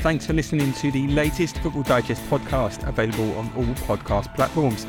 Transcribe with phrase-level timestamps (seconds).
[0.00, 4.86] Thanks for listening to the latest Football Digest podcast, available on all podcast platforms.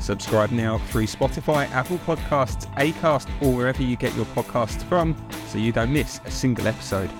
[0.00, 5.56] Subscribe now through Spotify, Apple Podcasts, Acast, or wherever you get your podcasts from so
[5.56, 7.10] you don't miss a single episode.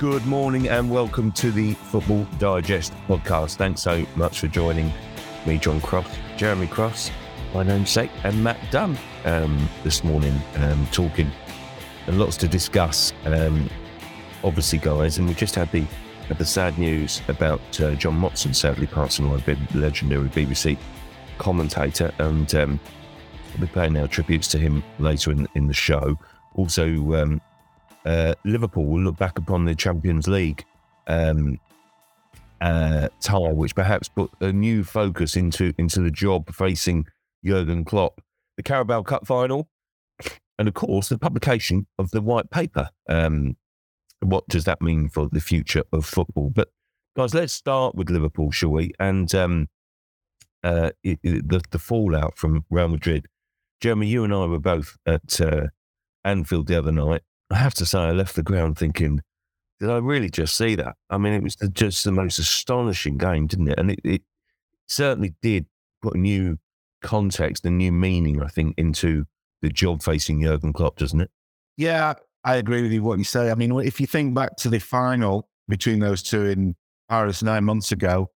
[0.00, 3.54] Good morning and welcome to the Football Digest podcast.
[3.54, 4.92] Thanks so much for joining
[5.46, 7.12] me, John Cross, Jeremy Cross,
[7.54, 11.30] my namesake, and Matt Dunn um, this morning, um, talking
[12.08, 13.12] and lots to discuss.
[13.26, 13.70] Um,
[14.44, 15.84] obviously, guys, and we just had the
[16.28, 20.78] had the sad news about uh, John Motson sadly passing away, big legendary BBC
[21.38, 22.80] commentator, and um,
[23.58, 26.18] we're paying our tributes to him later in in the show.
[26.54, 27.40] Also, um,
[28.04, 30.64] uh, Liverpool will look back upon the Champions League
[31.06, 31.58] um,
[32.60, 37.06] uh, tie, which perhaps put a new focus into into the job facing
[37.44, 38.20] Jurgen Klopp,
[38.56, 39.68] the Carabao Cup final,
[40.58, 42.90] and of course the publication of the white paper.
[43.08, 43.56] Um,
[44.24, 46.50] what does that mean for the future of football?
[46.50, 46.68] But
[47.16, 48.92] guys, let's start with Liverpool, shall we?
[48.98, 49.68] And um,
[50.62, 53.26] uh, it, it, the the fallout from Real Madrid.
[53.80, 55.66] Jeremy, you and I were both at uh,
[56.24, 57.22] Anfield the other night.
[57.50, 59.20] I have to say, I left the ground thinking,
[59.78, 60.94] did I really just see that?
[61.10, 63.78] I mean, it was just the most astonishing game, didn't it?
[63.78, 64.22] And it, it
[64.88, 65.66] certainly did
[66.00, 66.58] put a new
[67.02, 69.26] context and new meaning, I think, into
[69.60, 71.30] the job facing Jurgen Klopp, doesn't it?
[71.76, 73.50] Yeah, I agree with you what you say.
[73.50, 76.76] I mean, if you think back to the final between those two in
[77.08, 78.30] Paris nine months ago,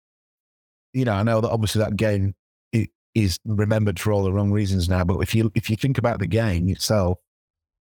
[0.93, 2.35] you know, I know that obviously that game
[3.15, 5.03] is remembered for all the wrong reasons now.
[5.03, 7.17] But if you if you think about the game itself,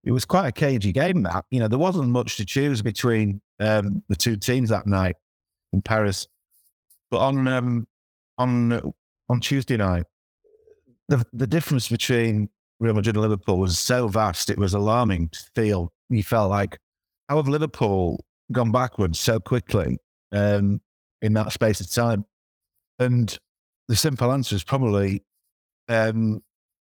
[0.04, 1.24] it was quite a cagey game.
[1.24, 5.16] That you know, there wasn't much to choose between um, the two teams that night
[5.72, 6.28] in Paris.
[7.10, 7.86] But on um,
[8.38, 8.94] on
[9.28, 10.04] on Tuesday night,
[11.08, 12.48] the the difference between
[12.80, 15.92] Real Madrid and Liverpool was so vast; it was alarming to feel.
[16.08, 16.78] You felt like
[17.28, 19.98] how have Liverpool gone backwards so quickly
[20.32, 20.80] um,
[21.22, 22.24] in that space of time?
[22.98, 23.36] And
[23.88, 25.22] the simple answer is probably
[25.88, 26.42] um,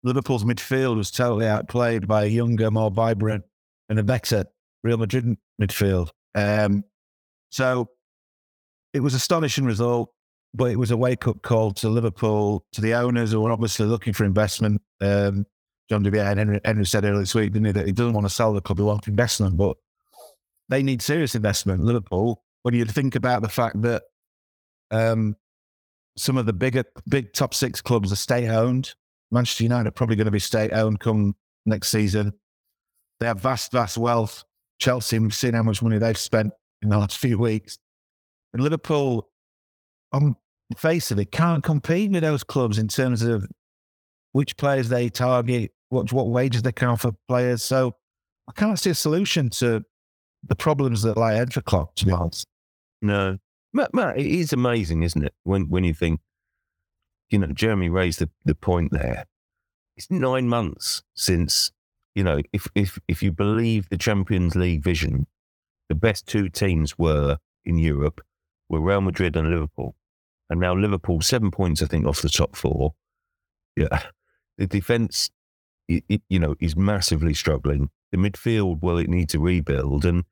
[0.04, 3.44] Liverpool's midfield was totally outplayed by a younger, more vibrant,
[3.90, 4.46] and a better
[4.84, 6.10] Real Madrid midfield.
[6.34, 6.84] Um,
[7.52, 7.90] so
[8.94, 10.12] it was astonishing result,
[10.54, 13.86] but it was a wake up call to Liverpool, to the owners who were obviously
[13.86, 14.82] looking for investment.
[15.00, 15.46] Um,
[15.92, 18.26] John De and Henry, Henry said earlier this week, didn't he, that he doesn't want
[18.26, 19.76] to sell the club, he wants investment, but
[20.70, 21.84] they need serious investment.
[21.84, 24.04] Liverpool, when you think about the fact that
[24.90, 25.36] um,
[26.16, 28.96] some of the bigger, big top six clubs are state owned,
[29.32, 31.36] Manchester United are probably going to be state owned come
[31.66, 32.32] next season.
[33.20, 34.46] They have vast, vast wealth.
[34.80, 37.78] Chelsea, we've seen how much money they've spent in the last few weeks.
[38.54, 39.28] And Liverpool,
[40.14, 40.38] on
[40.70, 43.46] the face of it, can't compete with those clubs in terms of
[44.32, 47.64] which players they target, what, what wages they can offer players.
[47.64, 47.96] So
[48.50, 49.84] I can't see a solution to
[50.48, 52.48] the problems that lie ahead for Klopp, to be honest.
[53.02, 53.38] No.
[53.74, 55.34] Matt, Matt, it is amazing, isn't it?
[55.44, 56.20] When when you think
[57.32, 59.26] you know, Jeremy raised the, the point there.
[59.96, 61.72] It's nine months since,
[62.14, 65.28] you know, if, if, if you believe the Champions League vision,
[65.90, 68.22] the best two teams were in Europe
[68.70, 69.96] were Real Madrid and Liverpool.
[70.50, 72.94] And now Liverpool, seven points, I think, off the top four.
[73.76, 74.02] Yeah.
[74.58, 75.30] The it,
[76.30, 77.90] you know, is massively struggling.
[78.12, 80.06] The midfield, well, it needs to rebuild.
[80.06, 80.24] And,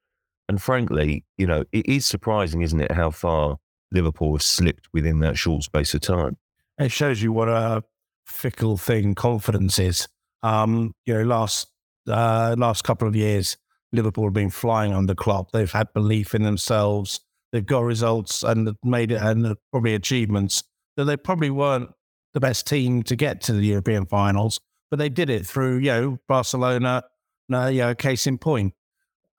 [0.47, 3.57] and frankly, you know, it is surprising, isn't it, how far
[3.91, 6.37] Liverpool has slipped within that short space of time.
[6.77, 7.83] It shows you what a
[8.25, 10.07] fickle thing confidence is.
[10.43, 11.67] Um, you know, last
[12.07, 13.57] uh, last couple of years,
[13.91, 15.51] Liverpool have been flying under Klopp.
[15.51, 17.19] They've had belief in themselves.
[17.51, 20.63] They've got results and made it, and probably achievements
[20.95, 21.89] that they probably weren't
[22.33, 24.59] the best team to get to the European finals,
[24.89, 27.03] but they did it through you know Barcelona,
[27.47, 28.73] No, yeah, case in point.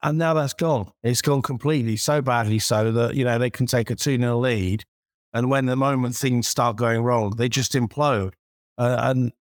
[0.03, 0.91] And now that's gone.
[1.03, 4.39] It's gone completely, so badly so that, you know, they can take a 2 0
[4.39, 4.85] lead.
[5.33, 8.33] And when the moment things start going wrong, they just implode.
[8.79, 9.33] Uh, and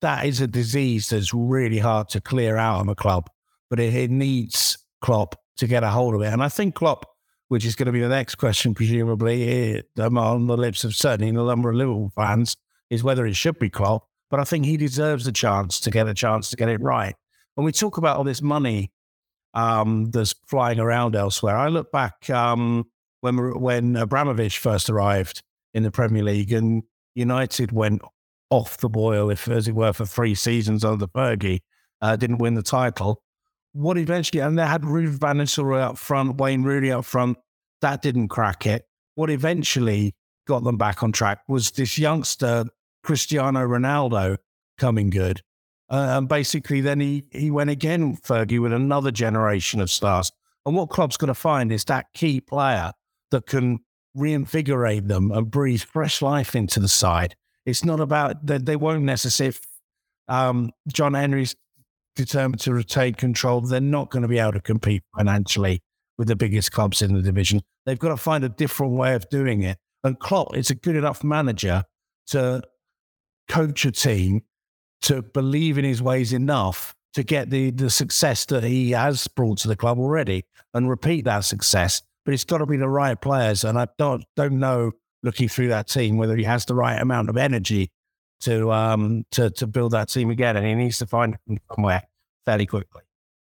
[0.00, 3.28] that is a disease that's really hard to clear out of a club,
[3.68, 6.32] but it, it needs Klopp to get a hold of it.
[6.32, 7.04] And I think Klopp,
[7.48, 11.28] which is going to be the next question, presumably, um, on the lips of certainly
[11.28, 12.56] a number of Liverpool fans,
[12.88, 14.06] is whether it should be Klopp.
[14.32, 17.14] But I think he deserves a chance to get a chance to get it right.
[17.54, 18.90] When we talk about all this money
[19.52, 22.86] um, that's flying around elsewhere, I look back um,
[23.20, 25.42] when when Abramovich first arrived
[25.74, 26.82] in the Premier League and
[27.14, 28.00] United went
[28.48, 31.60] off the boil, if as it were, for three seasons under Fergie,
[32.00, 33.22] uh, didn't win the title.
[33.74, 37.36] What eventually, and they had Ruud Van Nistelrooy up front, Wayne Rooney up front.
[37.82, 38.86] That didn't crack it.
[39.14, 40.14] What eventually
[40.46, 42.64] got them back on track was this youngster,
[43.02, 44.38] Cristiano Ronaldo,
[44.78, 45.42] coming good.
[45.90, 50.32] Uh, and basically, then he, he went again, Fergie, with another generation of stars.
[50.64, 52.92] And what Klopp's going to find is that key player
[53.30, 53.80] that can
[54.14, 57.34] reinvigorate them and breathe fresh life into the side.
[57.66, 59.58] It's not about that they won't necessarily.
[60.28, 61.56] Um, John Henry's
[62.16, 63.60] determined to retain control.
[63.60, 65.82] They're not going to be able to compete financially
[66.18, 67.62] with the biggest clubs in the division.
[67.86, 69.78] They've got to find a different way of doing it.
[70.04, 71.84] And Klopp is a good enough manager
[72.28, 72.62] to
[73.48, 74.42] coach a team
[75.02, 79.58] to believe in his ways enough to get the the success that he has brought
[79.58, 80.44] to the club already
[80.74, 82.02] and repeat that success.
[82.24, 84.92] But it's got to be the right players, and I don't don't know
[85.22, 87.90] looking through that team whether he has the right amount of energy
[88.40, 91.36] to um to to build that team again, and he needs to find
[91.74, 92.02] somewhere
[92.44, 93.02] fairly quickly.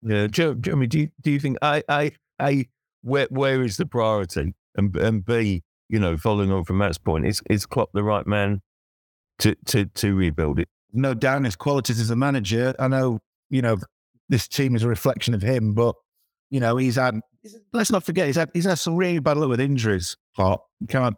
[0.01, 2.65] Yeah, Jeremy, do you, do you think I I I
[3.01, 7.25] where where is the priority, and and B, you know, following on from Matt's point,
[7.25, 8.61] is is Klopp the right man
[9.39, 10.69] to to to rebuild it?
[10.93, 12.73] No doubt his qualities as a manager.
[12.79, 13.77] I know, you know,
[14.29, 15.95] this team is a reflection of him, but
[16.49, 17.19] you know, he's had.
[17.73, 20.17] Let's not forget, he's had he's had some really bad luck with injuries.
[20.35, 21.15] But can't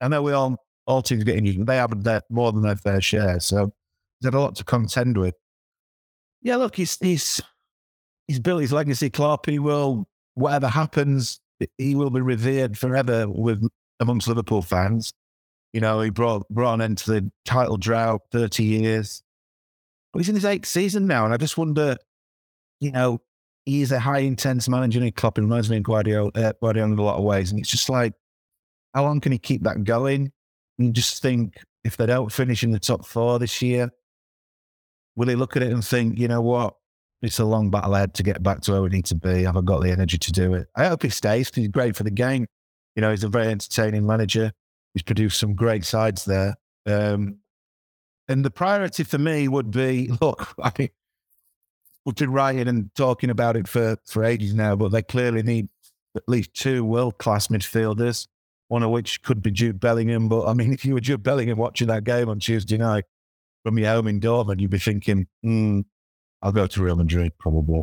[0.00, 1.66] I know we all all teams get injured.
[1.66, 3.72] They haven't had more than their fair share, so
[4.20, 5.34] he's had a lot to contend with.
[6.42, 7.40] Yeah, look, he's he's
[8.28, 9.10] he's built his legacy.
[9.10, 11.40] Klopp, he will whatever happens,
[11.78, 13.66] he will be revered forever with
[14.00, 15.12] amongst Liverpool fans.
[15.76, 19.22] You know, he brought brought an end to the title drought, thirty years.
[20.10, 21.98] But he's in his eighth season now, and I just wonder,
[22.80, 23.20] you know,
[23.66, 25.02] he's a high intense manager.
[25.02, 27.68] And Klopp reminds me of Guardiola, uh, Guardiola in a lot of ways, and it's
[27.68, 28.14] just like
[28.94, 30.32] how long can he keep that going?
[30.78, 33.90] And just think if they don't finish in the top four this year,
[35.14, 36.72] will he look at it and think, you know what?
[37.20, 39.42] It's a long battle ahead to get back to where we need to be.
[39.42, 40.68] Have I got the energy to do it?
[40.74, 42.46] I hope he stays he's great for the game.
[42.94, 44.52] You know, he's a very entertaining manager.
[44.96, 46.56] He's produced some great sides there.
[46.86, 47.36] Um,
[48.28, 50.88] and the priority for me would be look, I mean,
[52.04, 55.68] we've been writing and talking about it for, for ages now, but they clearly need
[56.16, 58.26] at least two world class midfielders
[58.68, 60.28] one of which could be Jude Bellingham.
[60.28, 63.04] But I mean, if you were Jude Bellingham watching that game on Tuesday night
[63.64, 65.80] from your home in Dortmund, you'd be thinking, hmm,
[66.42, 67.82] I'll go to Real Madrid probably.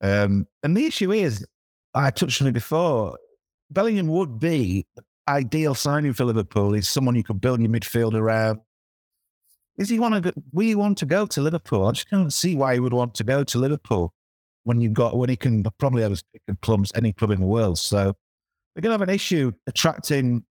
[0.00, 1.46] Um, and the issue is,
[1.94, 3.18] I touched on it before,
[3.70, 4.86] Bellingham would be
[5.28, 6.72] ideal signing for Liverpool.
[6.72, 8.60] He's someone you could build your midfield around.
[9.78, 10.34] Is he want to?
[10.52, 11.86] We want to go to Liverpool.
[11.86, 14.12] I just can't see why he would want to go to Liverpool
[14.64, 16.22] when you've got when he can probably have as
[16.60, 17.78] clubs any club in the world.
[17.78, 18.14] So
[18.74, 20.44] they're going to have an issue attracting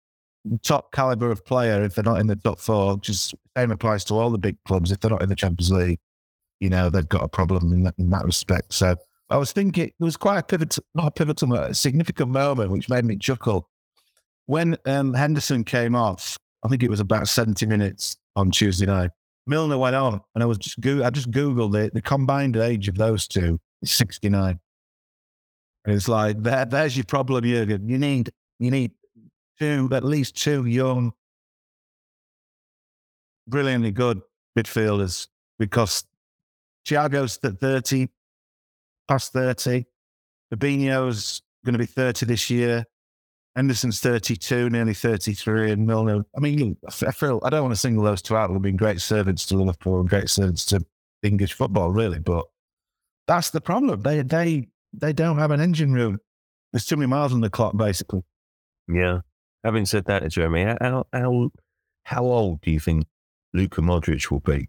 [0.62, 2.98] top caliber of player if they're not in the top four.
[2.98, 4.90] Just same applies to all the big clubs.
[4.90, 6.00] If they're not in the Champions League,
[6.60, 8.72] you know they've got a problem in that, in that respect.
[8.72, 8.96] So
[9.28, 12.88] I was thinking it was quite a pivotal, not a pivotal, a significant moment, which
[12.88, 13.69] made me chuckle
[14.46, 16.36] when um, Henderson came off.
[16.64, 19.10] I think it was about seventy minutes on Tuesday night.
[19.46, 21.94] Milner went on, and I was just go- I just googled it.
[21.94, 24.60] The combined age of those two is sixty nine.
[25.86, 26.70] It's like that.
[26.70, 27.88] There's your problem, Jurgen.
[27.88, 28.92] You need you need
[29.58, 31.12] two, at least two young,
[33.48, 34.20] brilliantly good
[34.58, 35.28] midfielders
[35.58, 36.04] because
[36.86, 38.10] Thiago's at thirty,
[39.08, 39.86] past thirty.
[40.52, 42.84] Fabinho's going to be thirty this year.
[43.56, 46.24] Henderson's 32, nearly 33, and Milner.
[46.36, 48.50] I mean, I feel I don't want to single those two out.
[48.52, 50.84] They've been great servants to Liverpool and great servants to
[51.22, 52.20] English football, really.
[52.20, 52.46] But
[53.26, 54.02] that's the problem.
[54.02, 56.18] They they they don't have an engine room.
[56.72, 58.22] There's too many miles on the clock, basically.
[58.88, 59.20] Yeah.
[59.64, 61.50] Having said that, Jeremy, how how
[62.04, 63.06] how old do you think
[63.52, 64.68] Luka Modric will be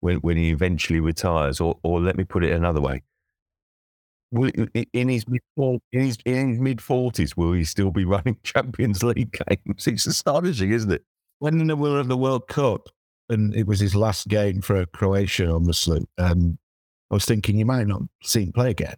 [0.00, 1.60] when when he eventually retires?
[1.60, 3.02] Or or let me put it another way.
[4.32, 9.38] In his in his in his mid forties, will he still be running Champions League
[9.46, 9.86] games?
[9.86, 11.04] It's astonishing, isn't it?
[11.40, 12.88] When they were at the World Cup,
[13.28, 16.58] and it was his last game for Croatia, obviously, um,
[17.10, 18.96] I was thinking you might not see him play again.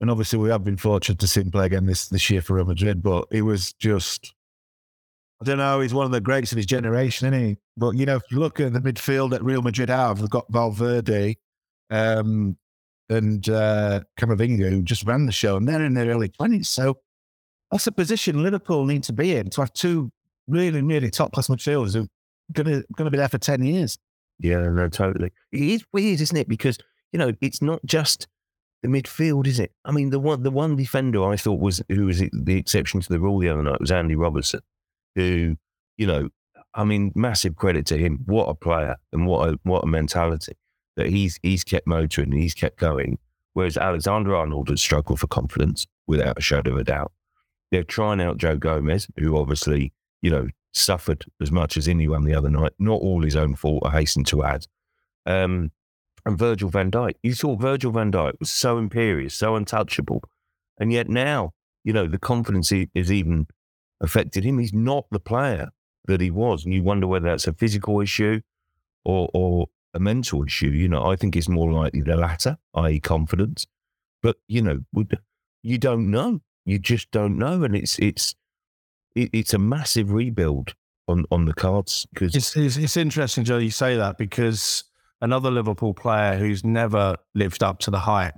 [0.00, 2.54] And obviously, we have been fortunate to see him play again this, this year for
[2.54, 4.34] Real Madrid, but it was just,
[5.40, 7.56] I don't know, he's one of the greats of his generation, isn't he?
[7.76, 10.50] But, you know, if you look at the midfield that Real Madrid have, they've got
[10.50, 11.36] Valverde
[11.90, 12.56] um,
[13.10, 16.66] and uh, Camavinga, who just ran the show, and they're in their early 20s.
[16.66, 16.98] So
[17.70, 20.10] that's a position Liverpool need to be in to have two
[20.48, 22.06] really, really top class midfielders who are
[22.54, 23.98] going to be there for 10 years.
[24.38, 25.32] Yeah, no, totally.
[25.52, 26.48] It is weird, isn't it?
[26.48, 26.78] Because,
[27.12, 28.26] you know, it's not just
[28.82, 29.72] the midfield, is it?
[29.84, 33.08] I mean, the one the one defender I thought was who was the exception to
[33.08, 34.60] the rule the other night was Andy Robertson,
[35.14, 35.56] who,
[35.98, 36.30] you know,
[36.72, 38.20] I mean, massive credit to him.
[38.24, 40.54] What a player and what a what a mentality
[41.00, 43.18] that he's he's kept motoring and he's kept going.
[43.54, 47.12] Whereas Alexander Arnold has struggled for confidence without a shadow of a doubt.
[47.70, 49.92] They're trying out Joe Gomez, who obviously,
[50.22, 52.72] you know, suffered as much as anyone the other night.
[52.78, 54.66] Not all his own fault, I hasten to add.
[55.26, 55.72] Um,
[56.26, 57.14] and Virgil van Dijk.
[57.22, 60.22] You thought Virgil van Dijk was so imperious, so untouchable.
[60.78, 61.52] And yet now,
[61.82, 63.46] you know, the confidence is even
[64.00, 64.58] affected him.
[64.58, 65.68] He's not the player
[66.06, 66.64] that he was.
[66.64, 68.40] And you wonder whether that's a physical issue
[69.04, 70.68] or, or a mental issue.
[70.68, 73.66] You know, I think it's more likely the latter, i.e., confidence.
[74.22, 74.80] But, you know,
[75.62, 76.40] you don't know.
[76.64, 77.62] You just don't know.
[77.62, 78.34] And it's, it's,
[79.14, 80.74] it's a massive rebuild
[81.08, 82.06] on, on the cards.
[82.12, 84.84] Because it's, it's, it's interesting, Joe, you say that because
[85.20, 88.34] another Liverpool player who's never lived up to the hype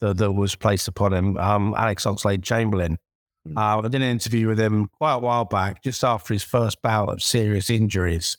[0.00, 2.98] that, that was placed upon him, um, Alex Oxlade Chamberlain.
[3.46, 3.58] Hmm.
[3.58, 6.80] Uh, I did an interview with him quite a while back, just after his first
[6.82, 8.36] bout of serious injuries.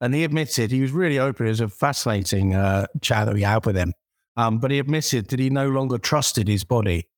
[0.00, 1.46] And he admitted he was really open.
[1.46, 3.92] It was a fascinating uh, chat that we had with him.
[4.36, 7.08] Um, but he admitted that he no longer trusted his body.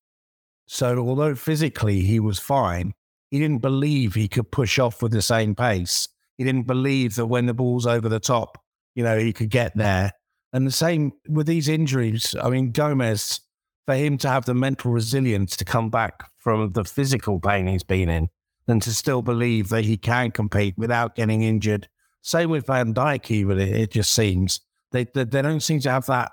[0.67, 2.93] So, although physically he was fine,
[3.31, 6.09] he didn't believe he could push off with the same pace.
[6.37, 8.63] He didn't believe that when the ball's over the top,
[8.95, 10.13] you know, he could get there.
[10.53, 12.35] And the same with these injuries.
[12.41, 13.41] I mean, Gomez,
[13.87, 17.83] for him to have the mental resilience to come back from the physical pain he's
[17.83, 18.29] been in
[18.67, 21.89] and to still believe that he can compete without getting injured.
[22.29, 24.61] Same with Van Dijk, even, it, just seems.
[24.93, 26.31] They, they, they, don't seem to have that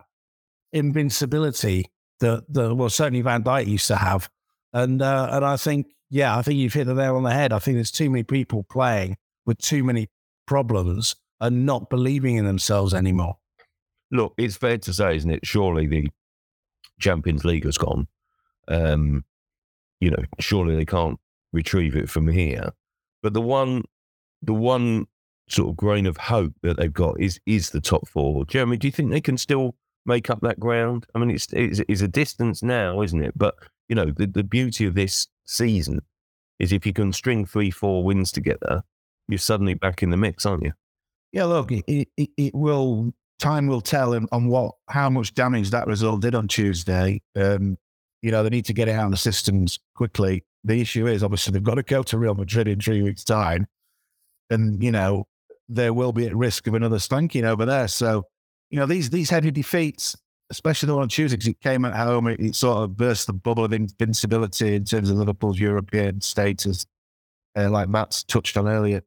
[0.74, 1.86] invincibility
[2.20, 4.30] that, that well, certainly Van Dijk used to have.
[4.74, 7.54] And, uh, and I think, yeah, I think you've hit the nail on the head.
[7.54, 10.10] I think there's too many people playing with too many
[10.46, 13.38] problems and not believing in themselves anymore.
[14.12, 15.46] Look, it's fair to say, isn't it?
[15.46, 16.10] Surely the
[17.00, 18.10] Champions League has gone.
[18.68, 19.24] Um,
[20.02, 21.18] you know, surely they can't
[21.54, 22.74] retrieve it from here.
[23.24, 23.84] But the one,
[24.42, 25.08] the one
[25.48, 28.46] sort of grain of hope that they've got is is the top four.
[28.46, 29.76] Jeremy, do you think they can still
[30.06, 31.06] make up that ground?
[31.14, 33.38] I mean, it's it's, it's a distance now, isn't it?
[33.38, 33.56] But
[33.90, 36.02] you know, the, the beauty of this season
[36.60, 38.84] is if you can string three, four wins together,
[39.28, 40.74] you're suddenly back in the mix, aren't you?
[41.32, 43.14] Yeah, look, it, it, it will.
[43.38, 47.22] Time will tell on what how much damage that result did on Tuesday.
[47.36, 47.78] Um,
[48.22, 50.46] you know, they need to get it out of the systems quickly.
[50.64, 53.68] The issue is obviously they've got to go to Real Madrid in three weeks' time,
[54.50, 55.28] and you know
[55.68, 57.88] there will be at risk of another spanking over there.
[57.88, 58.26] So,
[58.70, 60.16] you know, these these heavy defeats,
[60.50, 63.28] especially the one on Tuesday, because it came at home, it, it, sort of burst
[63.28, 66.86] the bubble of invincibility in terms of Liverpool's European status,
[67.56, 69.02] uh, like Matt's touched on earlier.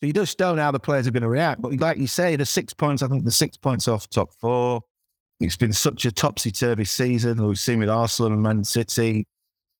[0.00, 1.62] So you just don't know how the players are going to react.
[1.62, 4.82] But like you say, the six points, I think the six points off top four.
[5.40, 7.44] It's been such a topsy turvy season.
[7.44, 9.26] We've seen with Arsenal and Man City,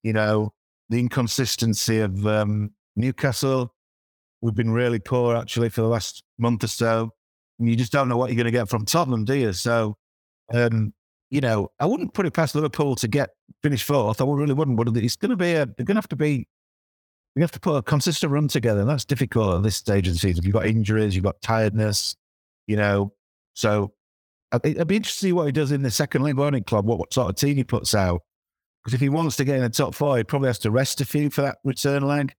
[0.03, 0.53] you know,
[0.89, 3.74] the inconsistency of um, Newcastle.
[4.45, 7.11] We've been really poor actually for the last month or so.
[7.59, 9.55] And you just don't know what you're going to get from Tottenham, do you?
[9.55, 9.97] So,
[10.53, 10.93] um,
[11.31, 13.31] you know, I wouldn't put it past Liverpool to get
[13.63, 14.21] finish fourth.
[14.21, 14.77] I really wouldn't.
[14.77, 16.47] But it's going to be a, they're going to have to be
[17.35, 18.81] you have to put a consistent run together.
[18.83, 20.45] And that's difficult at this stage of the season.
[20.45, 22.15] You've got injuries, you've got tiredness,
[22.67, 23.15] you know.
[23.55, 23.95] So
[24.53, 26.99] I'd be interested to see what he does in the second league learning club, what,
[26.99, 28.21] what sort of team he puts out.
[28.83, 31.01] Because if he wants to get in the top four, he probably has to rest
[31.01, 32.35] a few for that return leg.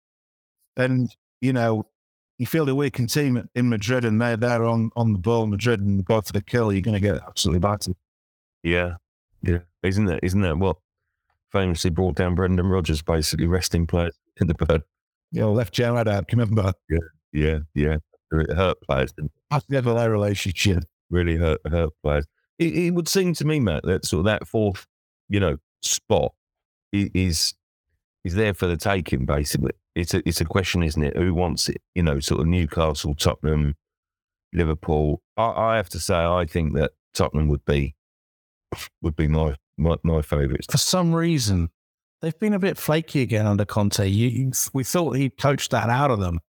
[0.77, 1.09] And,
[1.41, 1.87] you know,
[2.37, 5.79] you feel the weakened team in Madrid and they're there on, on the ball, Madrid,
[5.79, 7.95] and go for the kill, you're going to get absolutely battered.
[8.63, 8.95] Yeah.
[9.41, 9.59] Yeah.
[9.83, 10.77] Isn't that, isn't that what
[11.55, 14.83] famously brought down Brendan Rodgers, basically resting players in the bird.
[15.31, 16.27] Yeah, left Gerrard out.
[16.27, 16.73] Can you remember?
[16.89, 16.97] Yeah,
[17.31, 17.97] yeah, yeah.
[18.31, 19.13] It hurt players.
[19.49, 20.83] That's never their relationship.
[21.09, 22.25] Really hurt hurt players.
[22.59, 24.85] It, it, would seem to me, Matt, that sort of that fourth,
[25.29, 26.33] you know, spot
[26.91, 27.53] is
[28.23, 29.25] is there for the taking.
[29.25, 31.15] Basically, it's a it's a question, isn't it?
[31.17, 31.81] Who wants it?
[31.95, 33.75] You know, sort of Newcastle, Tottenham,
[34.53, 35.21] Liverpool.
[35.37, 37.95] I, I have to say, I think that Tottenham would be
[39.01, 40.67] would be my my, my favourites.
[40.69, 41.69] For some reason,
[42.21, 44.07] they've been a bit flaky again under Conte.
[44.07, 46.39] You, we thought he coached that out of them,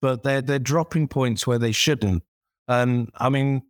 [0.00, 2.22] but they're they're dropping points where they shouldn't.
[2.68, 3.62] And I mean,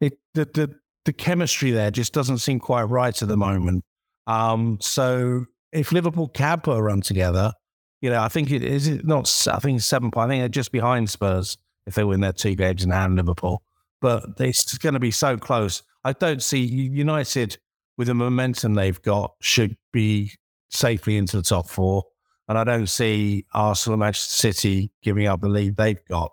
[0.00, 0.74] it, the the
[1.06, 3.84] the chemistry there just doesn't seem quite right at the moment.
[4.26, 7.52] Um, so if Liverpool can put a run together,
[8.00, 9.30] you know, I think it is it not.
[9.50, 10.26] I think seven points.
[10.26, 13.62] I think they're just behind Spurs if they win their two games in hand Liverpool.
[14.00, 15.82] But it's going to be so close.
[16.04, 17.58] I don't see United
[17.96, 20.32] with the momentum they've got should be
[20.70, 22.04] safely into the top four.
[22.48, 26.32] And I don't see Arsenal and Manchester City giving up the lead they've got.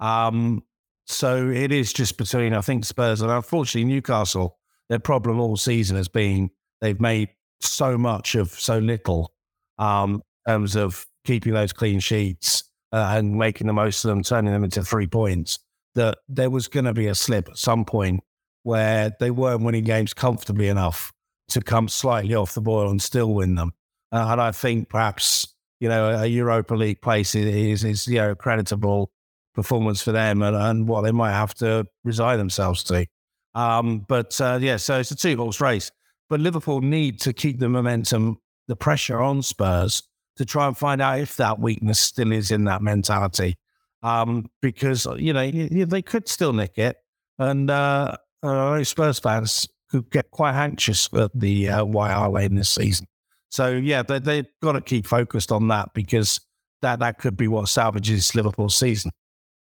[0.00, 0.64] Um,
[1.06, 4.58] so it is just between, I think, Spurs and unfortunately Newcastle.
[4.88, 6.50] Their problem all season has been
[6.80, 7.28] they've made
[7.60, 9.32] so much of so little
[9.78, 14.52] um, terms of keeping those clean sheets uh, and making the most of them, turning
[14.52, 15.58] them into three points.
[15.94, 18.20] That there was going to be a slip at some point
[18.62, 21.12] where they weren't winning games comfortably enough
[21.48, 23.72] to come slightly off the boil and still win them.
[24.10, 25.46] Uh, and I think perhaps
[25.80, 29.10] you know a Europa League place is is you know a creditable
[29.54, 33.06] performance for them and, and what they might have to resign themselves to.
[33.54, 35.90] Um, but uh, yeah, so it's a two horse race.
[36.30, 40.02] But Liverpool need to keep the momentum, the pressure on Spurs
[40.36, 43.56] to try and find out if that weakness still is in that mentality.
[44.02, 46.96] Um, because you know they could still nick it,
[47.38, 52.70] and uh, uh, Spurs fans could get quite anxious at the uh, White Lane this
[52.70, 53.06] season.
[53.50, 56.40] So yeah, they, they've got to keep focused on that because
[56.80, 59.12] that that could be what salvages Liverpool's season.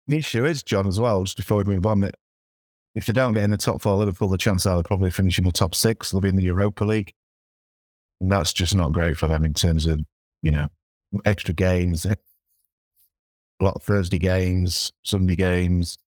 [0.07, 2.15] The issue is, John, as well, just before we move on, that
[2.95, 5.39] if they don't get in the top four, Liverpool, the chance are they'll probably finish
[5.39, 6.11] in the top six.
[6.11, 7.13] They'll be in the Europa League.
[8.21, 10.01] And that's just not great for them in terms of,
[10.43, 10.69] you know,
[11.25, 12.17] extra games, a
[13.61, 15.99] lot of Thursday games, Sunday games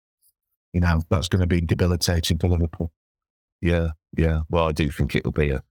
[0.74, 2.92] you know, that's going to be debilitating for Liverpool.
[3.62, 4.42] Yeah, yeah.
[4.50, 5.64] Well, I do think it'll be a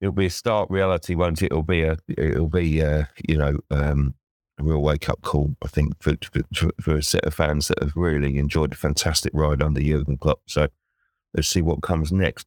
[0.00, 1.46] it'll be a stark reality, won't it?
[1.46, 4.14] It'll be a it'll be a, you know um,
[4.58, 5.56] a real wake up call.
[5.64, 6.14] I think for,
[6.52, 10.18] for, for a set of fans that have really enjoyed a fantastic ride under Jurgen
[10.18, 10.40] Klopp.
[10.46, 10.68] So
[11.34, 12.46] let's see what comes next.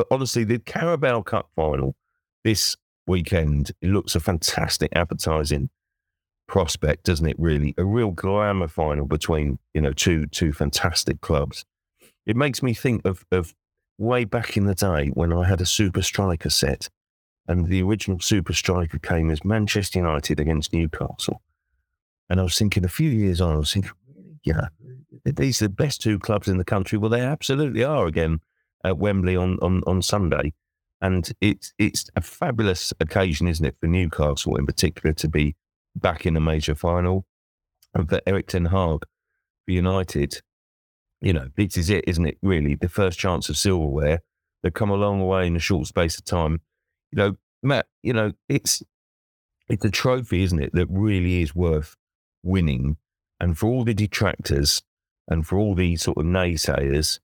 [0.00, 1.94] But honestly, the Carabao Cup final
[2.42, 2.74] this
[3.06, 5.68] weekend it looks a fantastic advertising
[6.48, 7.36] prospect, doesn't it?
[7.38, 11.66] Really, a real glamour final between you know two two fantastic clubs.
[12.24, 13.54] It makes me think of of
[13.98, 16.88] way back in the day when I had a Super Striker set,
[17.46, 21.42] and the original Super Striker came as Manchester United against Newcastle,
[22.30, 23.92] and I was thinking a few years on, I was thinking,
[24.44, 24.68] yeah,
[25.26, 26.96] these are the best two clubs in the country.
[26.96, 28.40] Well, they absolutely are again
[28.84, 30.52] at Wembley on, on, on Sunday.
[31.02, 35.56] And it's it's a fabulous occasion, isn't it, for Newcastle in particular to be
[35.96, 37.24] back in a major final,
[37.94, 39.00] and for Erik ten Hag
[39.64, 40.42] for United.
[41.22, 42.36] You know, this is it, isn't it?
[42.42, 44.20] Really, the first chance of silverware.
[44.62, 46.60] They've come a long way in a short space of time.
[47.12, 47.86] You know, Matt.
[48.02, 48.82] You know, it's
[49.70, 51.96] it's a trophy, isn't it, that really is worth
[52.42, 52.98] winning.
[53.40, 54.82] And for all the detractors
[55.28, 57.20] and for all the sort of naysayers,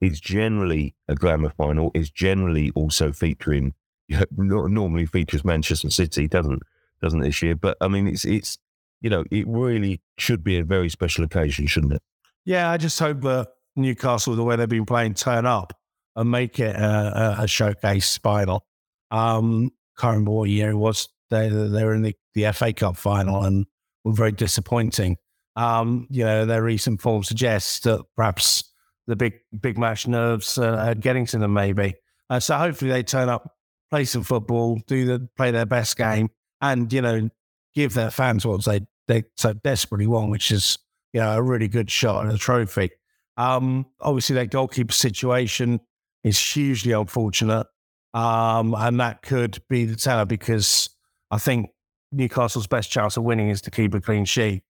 [0.00, 1.90] it's generally a glamour final.
[1.94, 3.74] It's generally also featuring,
[4.36, 6.62] normally features Manchester City, doesn't
[7.00, 7.54] doesn't this year?
[7.54, 8.58] But I mean, it's it's
[9.00, 12.02] you know, it really should be a very special occasion, shouldn't it?
[12.44, 15.72] Yeah, I just hope that Newcastle, the way they've been playing, turn up
[16.16, 18.66] and make it a, a showcase final.
[19.10, 21.08] Um, can't remember what year it was.
[21.30, 23.66] They they were in the, the FA Cup final and
[24.04, 25.16] were very disappointing.
[25.56, 28.67] Um, you know, their recent form suggests that perhaps
[29.08, 31.54] the big big match nerves uh, are getting to them.
[31.54, 31.94] Maybe
[32.30, 32.56] uh, so.
[32.56, 33.56] Hopefully, they turn up,
[33.90, 37.28] play some football, do the play their best game, and you know,
[37.74, 40.78] give their fans what they they so desperately want, which is
[41.12, 42.90] you know a really good shot at a trophy.
[43.36, 45.80] Um, obviously, their goalkeeper situation
[46.22, 47.66] is hugely unfortunate,
[48.14, 50.90] um, and that could be the teller because
[51.30, 51.70] I think
[52.12, 54.62] Newcastle's best chance of winning is to keep a clean sheet.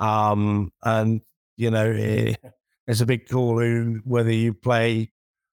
[0.00, 1.20] Um, and
[1.56, 2.38] you know, it,
[2.86, 3.62] it's a big call
[4.04, 5.10] whether you play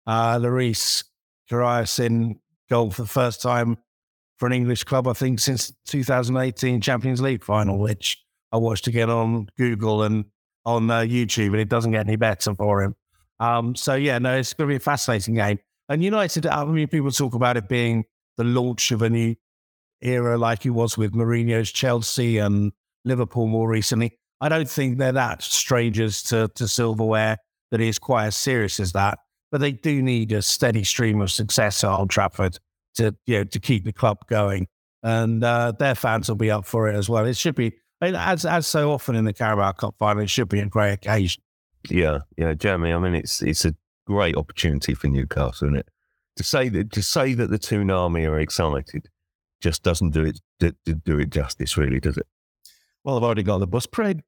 [0.07, 1.05] uh, Loris
[1.51, 3.79] Karius in goal for the first time
[4.39, 9.11] for an English club, I think since 2018 Champions League final, which I watched again
[9.11, 10.25] on Google and
[10.65, 12.95] on uh, YouTube, and it doesn't get any better for him.
[13.39, 15.59] Um, so yeah, no, it's going to be a fascinating game.
[15.89, 18.05] And United, I mean, people talk about it being
[18.37, 19.35] the launch of a new
[20.01, 22.73] era, like it was with Mourinho's Chelsea and
[23.05, 24.20] Liverpool more recently.
[24.41, 27.39] I don't think they're that strangers to, to silverware
[27.71, 29.19] that is quite as serious as that.
[29.51, 32.59] But they do need a steady stream of success at Old Trafford
[32.95, 34.69] to you know to keep the club going,
[35.03, 37.27] and uh, their fans will be up for it as well.
[37.27, 40.61] It should be as as so often in the Carabao Cup final, it should be
[40.61, 41.43] a great occasion.
[41.89, 42.93] Yeah, yeah, Jeremy.
[42.93, 43.75] I mean, it's it's a
[44.07, 45.89] great opportunity for Newcastle, isn't it?
[46.37, 49.09] To say that to say that the Toon Army are excited
[49.61, 50.73] just doesn't do it do,
[51.05, 52.27] do it justice, really, does it?
[53.05, 54.23] Well, I've already got the bus parade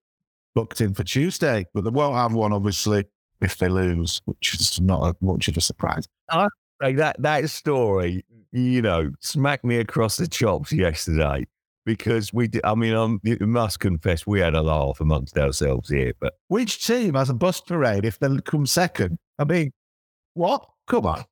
[0.54, 3.04] booked in for Tuesday, but they won't have one, obviously,
[3.40, 6.06] if they lose, which is not much of a surprise.
[6.28, 6.48] Uh,
[6.80, 11.46] that that story, you know, smacked me across the chops yesterday
[11.84, 12.62] because we did.
[12.64, 16.12] I mean, um, you must confess, we had a laugh amongst ourselves here.
[16.20, 19.18] But which team has a bus parade if they come second?
[19.38, 19.72] I mean,
[20.34, 20.66] what?
[20.86, 21.24] Come on.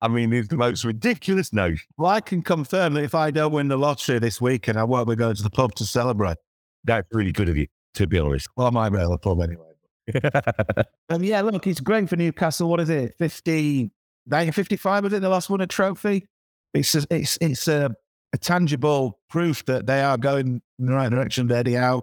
[0.00, 1.86] I mean, it's the most ridiculous notion.
[1.96, 5.08] Well, I can confirm that if I don't win the lottery this weekend, I won't
[5.08, 6.36] be going to the pub to celebrate.
[6.84, 7.66] That's really good of you,
[7.98, 8.48] to be honest.
[8.56, 9.64] Well, I might be at the pub anyway.
[11.10, 12.70] um, yeah, look, it's great for Newcastle.
[12.70, 13.14] What is it?
[13.18, 13.90] 50,
[14.30, 15.20] 55, is it?
[15.20, 16.26] The last won a trophy.
[16.74, 17.94] It's a, it's it's a
[18.32, 21.50] a tangible proof that they are going in the right direction.
[21.50, 22.02] Eddie Howe,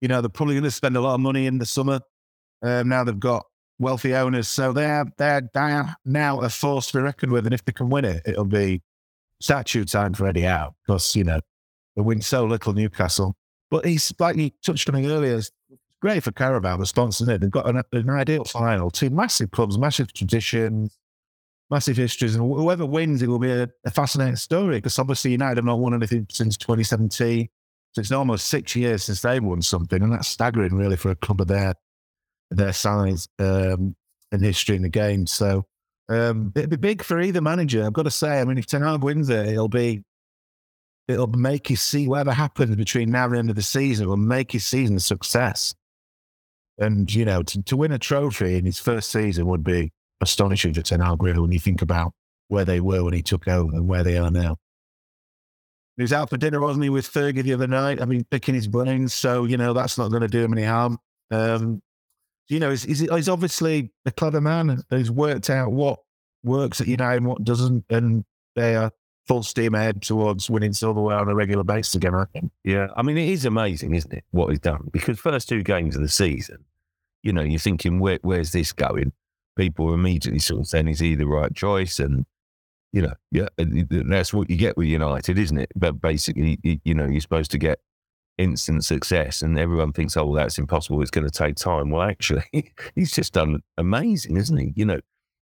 [0.00, 2.00] you know, they're probably going to spend a lot of money in the summer.
[2.62, 3.44] Um, now they've got
[3.78, 7.46] wealthy owners, so they are they're, they are now a force to be reckoned with.
[7.46, 8.82] And if they can win it, it'll be
[9.40, 11.40] statue time for Eddie Howe because you know
[11.96, 13.34] they win so little Newcastle.
[13.72, 15.34] But he's like you touched on it earlier.
[15.34, 15.50] It's
[16.00, 17.24] great for Carabao, the sponsor.
[17.24, 18.90] They've got an, an ideal final.
[18.90, 20.96] Two massive clubs, massive traditions
[21.72, 25.56] massive histories, and whoever wins, it will be a, a fascinating story because obviously United
[25.56, 27.48] have not won anything since 2017.
[27.92, 31.16] So it's almost six years since they won something, and that's staggering, really, for a
[31.16, 31.74] club of their
[32.50, 33.96] their size um,
[34.30, 35.26] and history in the game.
[35.26, 35.64] So
[36.10, 37.84] um, it'd be big for either manager.
[37.84, 38.40] I've got to say.
[38.40, 40.04] I mean, if Ten Hag wins it, it'll be
[41.08, 44.08] it'll make you see whatever happens between now and the end of the season.
[44.08, 45.74] Will make his season a success.
[46.78, 50.72] And you know, to, to win a trophy in his first season would be astonishing
[50.74, 52.12] to Ten Hag, when you think about
[52.48, 54.56] where they were when he took over and where they are now.
[55.96, 58.00] He was out for dinner, wasn't he, with Fergie the other night?
[58.00, 59.12] I mean, picking his brains.
[59.12, 60.98] So, you know, that's not going to do him any harm.
[61.30, 61.82] Um,
[62.48, 66.00] you know, he's, he's, obviously a clever man He's worked out what
[66.42, 67.84] works at United and what doesn't.
[67.90, 68.24] And
[68.56, 68.90] they are
[69.26, 72.50] full steam ahead towards winning silverware on a regular basis again, I think.
[72.64, 72.88] Yeah.
[72.96, 74.88] I mean, it is amazing, isn't it, what he's done?
[74.92, 76.64] Because first two games of the season,
[77.22, 79.12] you know, you're thinking, Where, where's this going?
[79.56, 81.98] people are immediately sort of saying, is he the right choice?
[81.98, 82.26] And,
[82.92, 85.70] you know, yeah, that's what you get with United, isn't it?
[85.76, 87.80] But basically, you know, you're supposed to get
[88.38, 91.00] instant success and everyone thinks, oh, well, that's impossible.
[91.02, 91.90] It's going to take time.
[91.90, 92.44] Well, actually,
[92.94, 94.72] he's just done amazing, isn't he?
[94.76, 95.00] You know,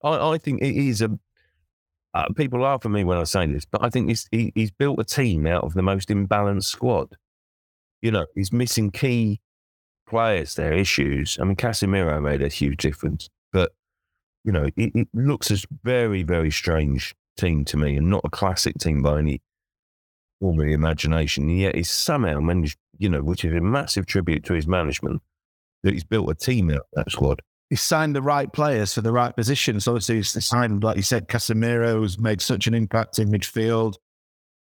[0.03, 1.19] I, I think it is a,
[2.15, 4.71] uh, people laugh at me when I say this, but I think he's, he, he's
[4.71, 7.17] built a team out of the most imbalanced squad.
[8.03, 9.41] You know, he's missing key
[10.09, 11.39] players, their issues.
[11.41, 13.73] I mean, Casemiro made a huge difference, but
[14.45, 18.31] you know, it, it looks a very, very strange team to me and not a
[18.31, 19.43] classic team by any
[20.41, 21.49] form of imagination.
[21.49, 25.23] And yet he's somehow managed, you know, which is a massive tribute to his management,
[25.83, 27.41] that he's built a team out of that squad.
[27.75, 29.89] He's signed the right players for the right positions.
[29.89, 33.97] Obviously, he's signed, like you said, Casemiro, who's made such an impact in midfield.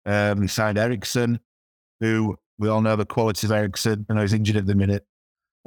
[0.03, 1.39] Um, he signed Eriksen,
[1.99, 4.07] who we all know the qualities of Eriksen.
[4.09, 5.05] I know he's injured at the minute.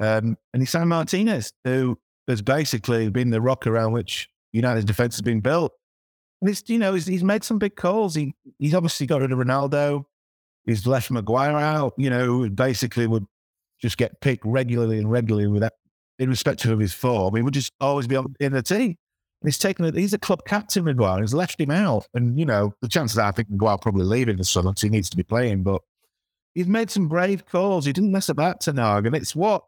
[0.03, 5.15] Um, and he signed Martinez, who has basically been the rock around which United's defense
[5.15, 5.71] has been built.
[6.41, 8.17] And it's, you know, he's, he's made some big calls.
[8.17, 10.05] He, he's obviously got rid of Ronaldo.
[10.65, 13.27] He's left Maguire out, you know, basically would
[13.81, 15.63] just get picked regularly and regularly with
[16.19, 17.37] that, irrespective of his form.
[17.37, 18.97] He would just always be on, in the team.
[19.43, 19.95] And he's taken.
[19.95, 21.21] He's a club captain, Maguire.
[21.21, 24.39] He's left him out, and you know the chances are I think Maguire probably leaving
[24.39, 25.63] the summer because he needs to be playing.
[25.63, 25.83] But
[26.55, 27.85] he's made some brave calls.
[27.85, 29.63] He didn't mess about Ten Hag, and it's what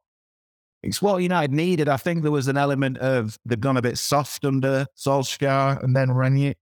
[0.82, 1.88] it's what United needed.
[1.88, 5.94] I think there was an element of they've gone a bit soft under Solskjaer and
[5.94, 6.54] then Rangnick,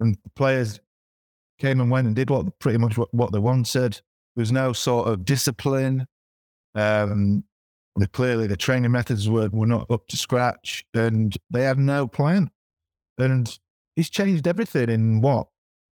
[0.00, 0.80] and players
[1.58, 3.92] came and went and did what pretty much what, what they wanted.
[4.34, 6.06] There was no sort of discipline.
[6.74, 7.44] Um,
[7.96, 12.06] the, clearly, the training methods were, were not up to scratch, and they had no
[12.06, 12.50] plan.
[13.18, 13.58] And
[13.96, 15.48] he's changed everything in what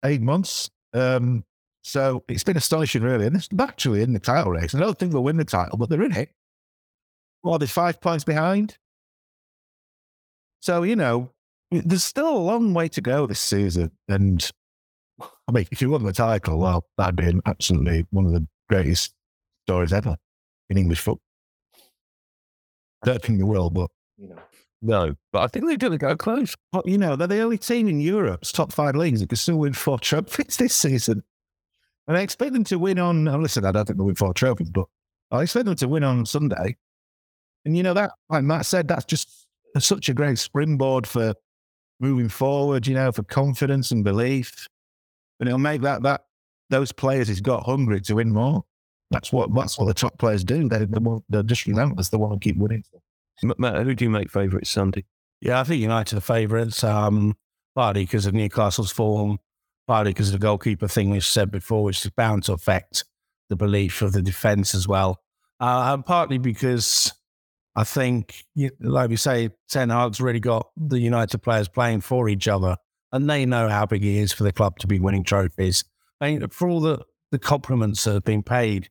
[0.05, 0.71] eight months.
[0.93, 1.45] Um,
[1.83, 3.27] so it's been astonishing, really.
[3.27, 4.75] And it's actually in the title race.
[4.75, 6.31] I don't think they'll win the title, but they're in it.
[7.43, 8.79] Well, they're five points behind.
[10.61, 11.31] So, you know,
[11.71, 13.91] there's still a long way to go this season.
[14.09, 14.51] And
[15.21, 19.13] I mean, if you won the title, well, that'd be absolutely one of the greatest
[19.67, 20.17] stories ever
[20.71, 21.21] in English football.
[23.05, 24.39] I don't think they will, but, you know.
[24.83, 26.55] No, but I think they're going to go close.
[26.71, 29.57] But, you know, they're the only team in Europe's top five leagues that can still
[29.57, 31.23] win four trophies this season.
[32.07, 34.35] And I expect them to win on, oh, listen, I don't think they'll win four
[34.35, 34.85] trophies, but
[35.31, 36.77] I expect them to win on Sunday.
[37.65, 39.47] And, you know, that, like Matt said, that's just
[39.79, 41.35] such a great springboard for
[41.99, 44.69] moving forward, you know, for confidence and belief.
[45.41, 46.27] And it'll make that, that,
[46.71, 48.65] those players he's got hungry to win more.
[49.11, 50.69] That's what, that's what the top players do.
[50.69, 52.09] They, they they're just relentless.
[52.09, 52.85] They want to keep winning.
[53.59, 55.05] Matt, who do you make favourites Sunday?
[55.41, 57.37] Yeah, I think United are favourites, um,
[57.75, 59.39] partly because of Newcastle's form,
[59.87, 63.05] partly because of the goalkeeper thing we said before, which is bound to affect
[63.51, 65.21] the belief of the defence as well.
[65.61, 67.13] Uh, and partly because
[67.77, 68.45] I think,
[68.81, 72.77] like we say, Ten Hag's really got the United players playing for each other,
[73.13, 75.85] and they know how big it is for the club to be winning trophies.
[76.21, 77.01] I mean, for all the,
[77.33, 78.89] the compliments that have been paid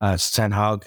[0.00, 0.86] uh, Ten Hag,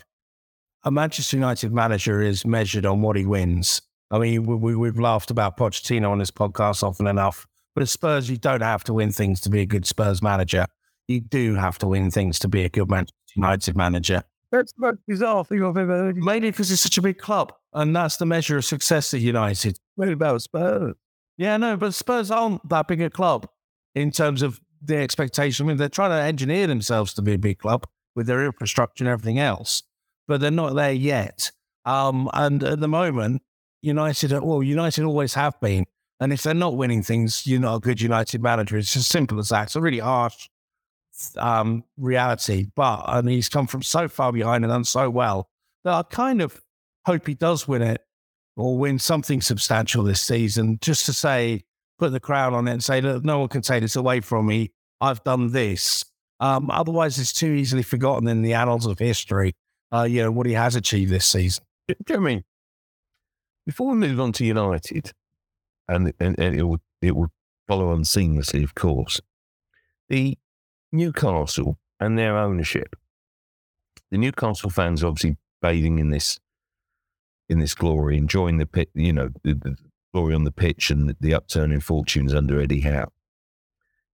[0.83, 3.81] a Manchester United manager is measured on what he wins.
[4.09, 7.89] I mean, we, we, have laughed about Pochettino on this podcast often enough, but at
[7.89, 10.65] Spurs, you don't have to win things to be a good Spurs manager.
[11.07, 14.23] You do have to win things to be a good Manchester United manager.
[14.51, 16.17] That's the most bizarre thing I've ever heard.
[16.17, 19.77] Mainly because it's such a big club, and that's the measure of success at United.
[19.95, 20.95] What about Spurs?
[21.37, 23.47] Yeah, no, but Spurs aren't that big a club
[23.93, 25.65] in terms of the expectation.
[25.65, 29.05] I mean, they're trying to engineer themselves to be a big club with their infrastructure
[29.05, 29.83] and everything else
[30.27, 31.51] but they're not there yet.
[31.85, 33.41] Um, and at the moment,
[33.81, 35.85] United, well, United always have been.
[36.19, 38.77] And if they're not winning things, you're not a good United manager.
[38.77, 39.63] It's as simple as that.
[39.63, 40.49] It's a really harsh
[41.37, 42.67] um, reality.
[42.75, 45.49] But I mean, he's come from so far behind and done so well
[45.83, 46.59] that I kind of
[47.05, 48.01] hope he does win it
[48.57, 51.63] or win something substantial this season, just to say,
[51.99, 54.47] put the crown on it and say, look, no one can take this away from
[54.47, 54.71] me.
[54.99, 56.03] I've done this.
[56.39, 59.55] Um, otherwise, it's too easily forgotten in the annals of history
[59.91, 61.63] uh, you know, what he has achieved this season.
[62.09, 62.43] Mean?
[63.65, 65.13] Before we move on to United,
[65.87, 67.29] and, and, and it will it will
[67.67, 69.21] follow on seamlessly, of course.
[70.09, 70.37] The
[70.91, 72.95] Newcastle and their ownership.
[74.09, 76.39] The Newcastle fans are obviously bathing in this
[77.49, 79.77] in this glory, enjoying the pit, you know, the, the
[80.13, 83.11] glory on the pitch and the, the upturn in fortunes under Eddie Howe.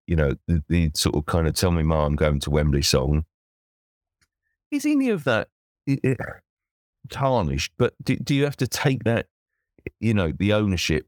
[0.08, 2.82] You know, the, the, sort of kind of tell me, Ma, I'm going to Wembley
[2.82, 3.26] song.
[4.72, 5.50] Is any of that
[5.88, 6.18] it,
[7.10, 7.72] tarnished.
[7.78, 9.28] But do, do you have to take that,
[10.00, 11.08] you know, the ownership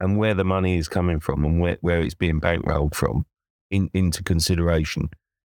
[0.00, 3.26] and where the money is coming from and where, where it's being bankrolled from
[3.70, 5.10] in, into consideration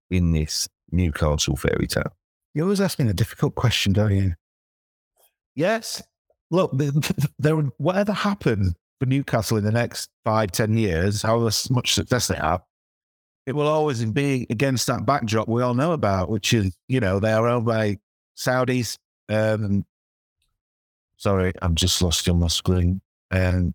[0.09, 2.15] in this Newcastle fairy tale?
[2.53, 4.33] You're always asking a difficult question, don't you?
[5.55, 6.01] Yes.
[6.51, 6.71] Look,
[7.39, 12.35] there, whatever happens for Newcastle in the next five, ten years, however much success they
[12.35, 12.61] have,
[13.45, 17.19] it will always be against that backdrop we all know about, which is, you know,
[17.19, 17.97] they are owned by
[18.37, 18.97] Saudis.
[19.27, 19.85] Um,
[21.17, 23.01] sorry, I've just lost you on my screen.
[23.31, 23.73] Um,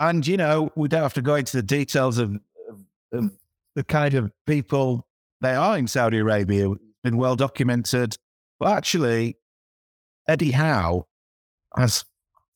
[0.00, 2.38] and, you know, we don't have to go into the details of,
[2.68, 3.30] of, of
[3.74, 5.06] the kind of people
[5.40, 6.70] they are in Saudi Arabia.
[6.72, 8.18] It's been well documented.
[8.60, 9.38] But actually,
[10.28, 11.06] Eddie Howe
[11.74, 12.04] has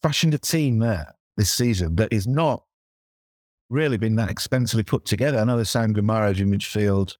[0.02, 2.64] fashioned a team there this season that is not
[3.70, 5.38] really been that expensively put together.
[5.38, 7.16] I know they signed Guimaraes in midfield,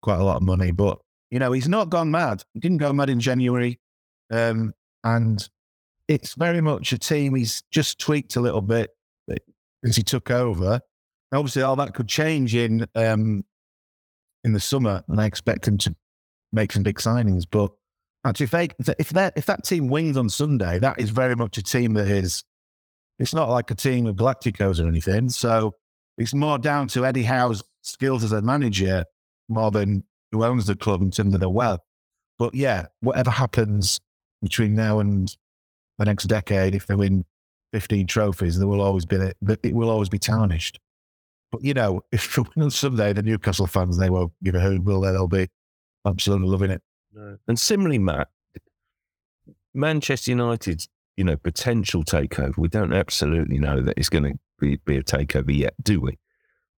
[0.00, 0.98] quite a lot of money, but
[1.30, 2.42] you know, he's not gone mad.
[2.54, 3.78] He didn't go mad in January.
[4.30, 4.72] Um,
[5.04, 5.46] and
[6.06, 8.90] it's very much a team he's just tweaked a little bit
[9.84, 10.80] since he took over.
[11.32, 13.44] Obviously, all that could change in um,
[14.44, 15.94] in the summer, and I expect him to
[16.52, 17.44] make some big signings.
[17.48, 17.70] But
[18.24, 21.58] actually, if they, if that if that team wins on Sunday, that is very much
[21.58, 22.44] a team that is.
[23.18, 25.28] It's not like a team of Galacticos or anything.
[25.28, 25.74] So
[26.16, 29.04] it's more down to Eddie Howe's skills as a manager
[29.48, 31.80] more than who owns the club in terms of their wealth.
[32.38, 34.00] But yeah, whatever happens
[34.42, 35.34] between now and
[35.98, 37.24] the next decade, if they win
[37.72, 40.78] 15 trophies, there will always be it will always be tarnished.
[41.50, 42.38] But you know, if
[42.70, 45.10] someday the Newcastle fans they won't give a hoot, will they?
[45.10, 45.48] They'll be
[46.06, 46.82] absolutely loving it.
[47.48, 48.28] And similarly, Matt,
[49.74, 52.56] Manchester United's you know potential takeover.
[52.56, 56.16] We don't absolutely know that it's going to be, be a takeover yet, do we?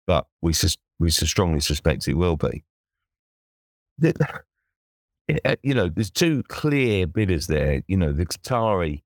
[0.06, 2.64] But we sus- we strongly suspect it will be.
[5.44, 7.84] Uh, you know, there's two clear bidders there.
[7.86, 9.02] You know, the Qatari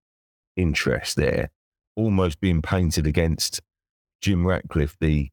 [0.57, 1.51] interest there,
[1.97, 3.61] almost being painted against
[4.23, 5.29] Jim Ratcliffe, the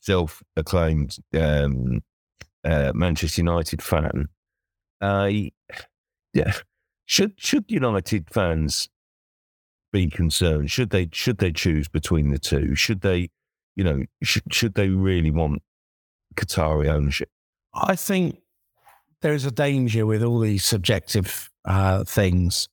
[0.00, 2.02] self-acclaimed um,
[2.64, 4.26] uh, Manchester United fan.
[5.00, 5.30] Uh,
[6.34, 6.54] yeah,
[7.04, 8.88] should should United fans
[9.92, 10.70] be concerned?
[10.70, 12.74] Should they should they choose between the two?
[12.74, 13.30] Should they,
[13.74, 15.62] you know, should should they really want
[16.34, 17.30] Qatari ownership?
[17.74, 18.38] I think
[19.22, 22.68] there is a danger with all these subjective uh, things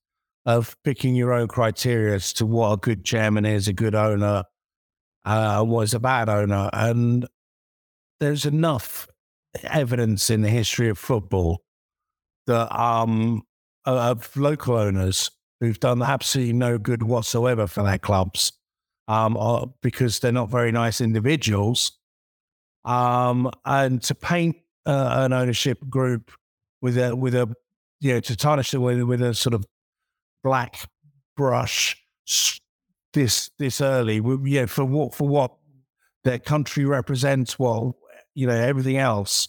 [0.45, 4.43] of picking your own criteria as to what a good chairman is, a good owner,
[5.25, 6.69] uh, what is a bad owner.
[6.73, 7.25] And
[8.19, 9.07] there's enough
[9.63, 11.63] evidence in the history of football
[12.47, 13.43] that um,
[13.85, 15.31] of local owners
[15.63, 18.51] who've done absolutely no good whatsoever for their clubs
[19.07, 21.93] um, because they're not very nice individuals.
[22.85, 26.31] Um, and to paint uh, an ownership group
[26.81, 27.55] with a with a
[28.01, 29.65] you know to tarnish it with with a sort of
[30.43, 30.79] black
[31.37, 31.95] brush
[33.13, 34.21] this this early.
[34.43, 35.53] Yeah, for what for what
[36.25, 37.57] their country represents.
[37.57, 37.97] Well,
[38.35, 39.47] you know everything else.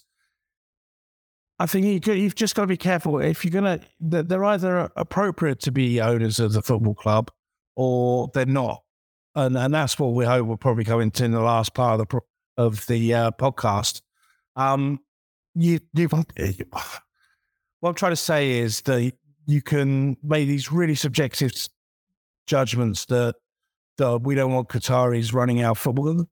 [1.59, 4.23] I think you, have just got to be careful if you're going to.
[4.25, 7.31] They're either appropriate to be owners of the football club,
[7.77, 8.83] or they're not,
[9.35, 12.09] and and that's what we hope we'll probably go into in the last part of
[12.09, 12.21] the
[12.57, 14.03] of the uh, podcast.
[14.57, 15.01] Um,
[15.55, 19.13] you, you've what I'm trying to say is that
[19.47, 21.53] you can make these really subjective
[22.47, 23.35] judgments that,
[23.99, 26.27] that we don't want Qataris running our football.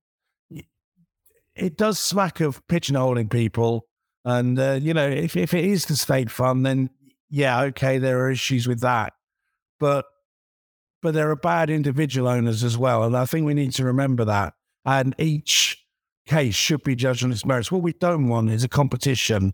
[1.55, 3.87] It does smack of pigeonholing people.
[4.25, 6.91] And, uh, you know, if, if it is the state fund, then
[7.29, 9.15] yeah, okay, there are issues with that.
[9.81, 10.05] But
[11.03, 13.03] but there are bad individual owners as well.
[13.03, 14.55] And I think we need to remember that.
[14.85, 15.85] And each
[16.27, 17.73] case should be judged on its merits.
[17.73, 19.53] What we don't want is a competition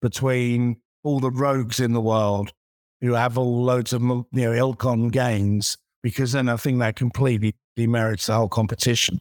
[0.00, 2.52] between all the rogues in the world
[3.00, 7.54] who have all loads of you know ill-gotten gains because then I think that completely
[7.74, 9.20] demerits the whole competition.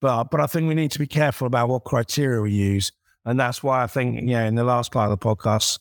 [0.00, 2.92] But but I think we need to be careful about what criteria we use,
[3.26, 5.78] and that's why I think yeah in the last part of the podcast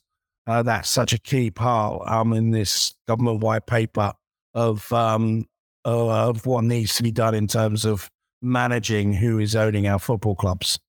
[0.48, 4.14] uh, that's such a key part um in this government white paper
[4.54, 5.46] of um
[5.86, 8.10] of what needs to be done in terms of
[8.42, 10.80] managing who is owning our football clubs.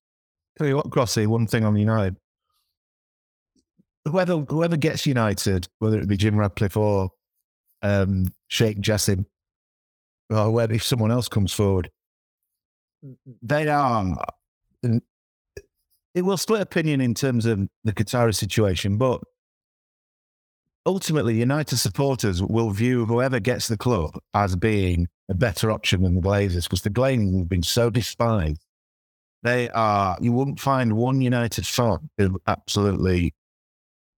[0.57, 2.17] Tell you what, Crossy, one thing on United
[4.07, 7.11] whoever whoever gets United, whether it be Jim Ratcliffe or
[7.81, 9.25] um, Sheikh Jassim,
[10.29, 11.91] or whether if someone else comes forward,
[13.41, 14.17] they are.
[16.17, 19.21] It will split opinion in terms of the Qatari situation, but
[20.83, 26.15] ultimately, United supporters will view whoever gets the club as being a better option than
[26.15, 28.65] the Glazers because the Glazers have been so despised.
[29.43, 33.35] They are, you wouldn't find one United fan who absolutely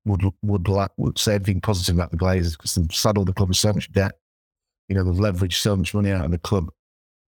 [0.05, 3.57] would would would say anything positive about the Glazers because they've saddled the club with
[3.57, 4.13] so much debt.
[4.88, 6.71] You know, they've leveraged so much money out of the club,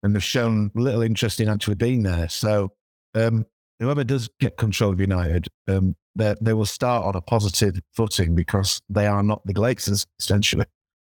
[0.02, 2.28] and they've shown little interest in actually being there.
[2.28, 2.72] So,
[3.14, 3.46] um,
[3.78, 8.34] whoever does get control of United, um, they they will start on a positive footing
[8.34, 10.66] because they are not the Glazers essentially.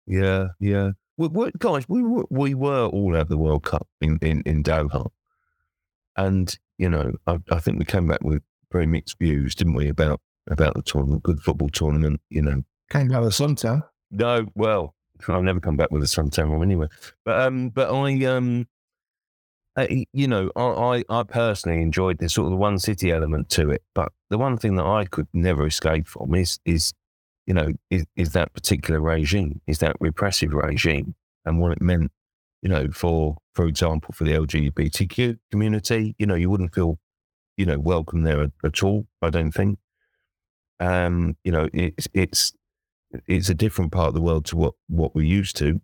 [0.05, 0.91] Yeah, yeah.
[1.17, 4.63] We, we, guys, we were, we were all at the World Cup in in, in
[4.63, 5.09] Doha,
[6.17, 8.41] and you know, I, I think we came back with
[8.71, 12.63] very mixed views, didn't we, about about the tournament, good football tournament, you know.
[12.89, 13.83] Came out of the suntan.
[14.11, 14.95] No, well,
[15.27, 16.87] I've never come back with a suntan anyway.
[17.23, 18.67] But um, but I um,
[20.13, 23.83] you know, I, I personally enjoyed the sort of the one city element to it.
[23.93, 26.93] But the one thing that I could never escape from is is
[27.45, 31.15] you know is, is that particular regime, is that repressive regime,
[31.45, 32.11] and what it meant,
[32.61, 36.15] you know, for for example, for the LGBTQ community.
[36.17, 36.99] You know, you wouldn't feel,
[37.57, 39.07] you know, welcome there at, at all.
[39.21, 39.79] I don't think.
[40.79, 42.53] Um, you know, it's it's
[43.27, 45.81] it's a different part of the world to what what we're used to.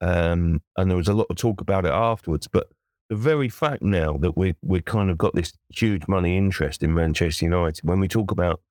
[0.00, 2.48] Um, and there was a lot of talk about it afterwards.
[2.48, 2.68] But
[3.12, 6.94] the very fact now that we we kind of got this huge money interest in
[6.94, 8.62] Manchester United, when we talk about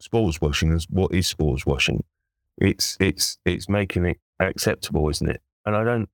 [0.00, 2.02] sports washing, what is sports washing?
[2.56, 5.42] It's it's it's making it acceptable, isn't it?
[5.66, 6.08] And I don't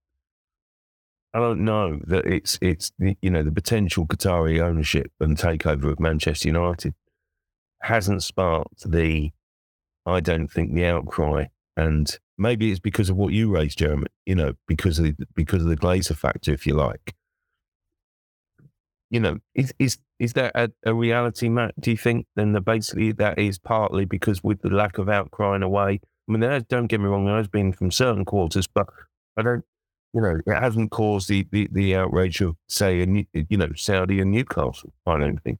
[1.33, 6.01] I don't know that it's it's you know the potential Qatari ownership and takeover of
[6.01, 6.93] Manchester United
[7.83, 9.31] hasn't sparked the,
[10.05, 11.45] I don't think, the outcry
[11.77, 14.09] and maybe it's because of what you raised, Jeremy.
[14.27, 17.15] You know, because of the, because of the Glazer factor, if you like.
[19.15, 21.81] You know, is is is that a, a reality, Matt?
[21.81, 25.63] Do you think then that basically that is partly because with the lack of outcrying
[25.63, 26.01] away?
[26.29, 28.89] I mean, there, don't get me wrong, there has been from certain quarters, but
[29.37, 29.65] I don't
[30.15, 33.07] you know, it hasn't caused the, the, the outrage of, say, a,
[33.49, 35.59] you know, Saudi and Newcastle, I don't think.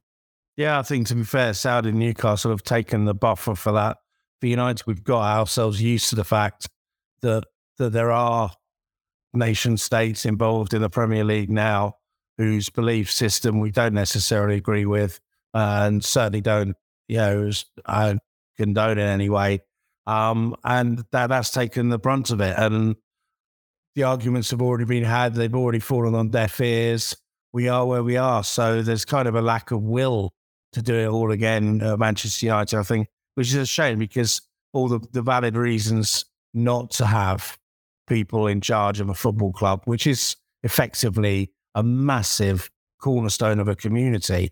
[0.57, 3.97] Yeah, I think to be fair, Saudi and Newcastle have taken the buffer for that.
[4.41, 6.67] For United, we've got ourselves used to the fact
[7.21, 7.45] that
[7.77, 8.51] that there are
[9.33, 11.95] nation states involved in the Premier League now
[12.37, 15.19] whose belief system we don't necessarily agree with,
[15.53, 16.75] and certainly don't,
[17.07, 17.51] you know,
[18.57, 19.61] condone in any way.
[20.07, 22.55] Um, and that that's taken the brunt of it.
[22.57, 22.95] And
[23.95, 25.33] the arguments have already been had.
[25.33, 27.15] They've already fallen on deaf ears.
[27.53, 28.43] We are where we are.
[28.43, 30.33] So there's kind of a lack of will
[30.73, 34.41] to do it all again at Manchester United, I think, which is a shame because
[34.73, 37.57] all the, the valid reasons not to have
[38.07, 43.75] people in charge of a football club, which is effectively a massive cornerstone of a
[43.75, 44.51] community.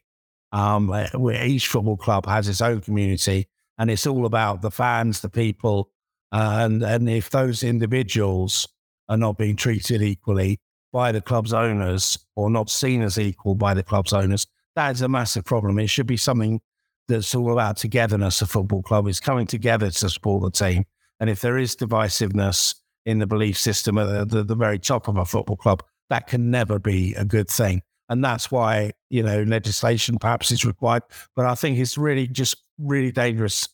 [0.51, 3.47] Um, where each football club has its own community,
[3.79, 5.89] and it's all about the fans, the people,
[6.31, 8.67] uh, and and if those individuals
[9.09, 10.59] are not being treated equally
[10.91, 14.45] by the club's owners or not seen as equal by the club's owners,
[14.75, 15.79] that is a massive problem.
[15.79, 16.61] It should be something
[17.07, 18.41] that's all about togetherness.
[18.41, 20.85] A football club is coming together to support the team.
[21.19, 25.07] And if there is divisiveness in the belief system at the, the, the very top
[25.07, 27.81] of a football club, that can never be a good thing.
[28.09, 31.03] And that's why, you know, legislation perhaps is required.
[31.35, 33.67] But I think it's really just really dangerous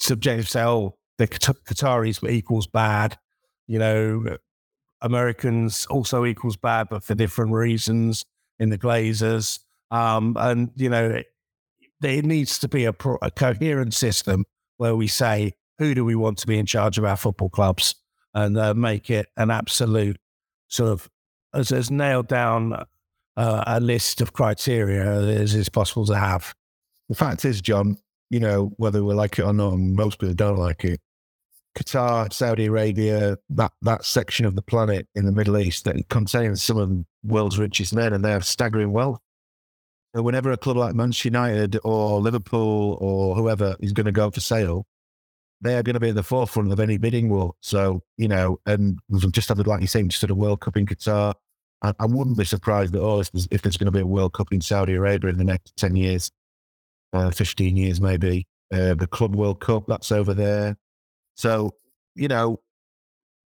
[0.00, 3.18] subjective to say, oh, the Qataris equals bad.
[3.66, 4.36] You know,
[5.00, 8.24] Americans also equals bad, but for different reasons
[8.58, 9.60] in the Glazers.
[9.90, 11.22] Um, and, you know,
[12.00, 14.44] there needs to be a, pro- a, coherent system
[14.76, 17.94] where we say, who do we want to be in charge of our football clubs
[18.34, 20.18] and uh, make it an absolute
[20.68, 21.08] sort of,
[21.54, 22.84] as, as nailed down
[23.36, 26.54] uh, a list of criteria as is possible to have.
[27.08, 27.96] The fact is, John,
[28.30, 31.00] you know, whether we like it or not, most people don't like it,
[31.78, 36.62] Qatar, Saudi Arabia, that, that section of the planet in the Middle East that contains
[36.62, 39.20] some of the world's richest men and they have staggering wealth.
[40.14, 44.30] So whenever a club like Manchester United or Liverpool or whoever is going to go
[44.30, 44.86] for sale,
[45.60, 47.52] they are going to be at the forefront of any bidding war.
[47.60, 50.76] So, you know, and we've just had, like you say, just had a World Cup
[50.76, 51.34] in Qatar.
[51.82, 54.06] I, I wouldn't be surprised at all if there's, if there's, going to be a
[54.06, 56.30] World Cup in Saudi Arabia in the next 10 years,
[57.12, 58.46] uh, 15 years maybe.
[58.72, 60.76] Uh, the Club World Cup, that's over there.
[61.36, 61.74] So,
[62.14, 62.60] you know,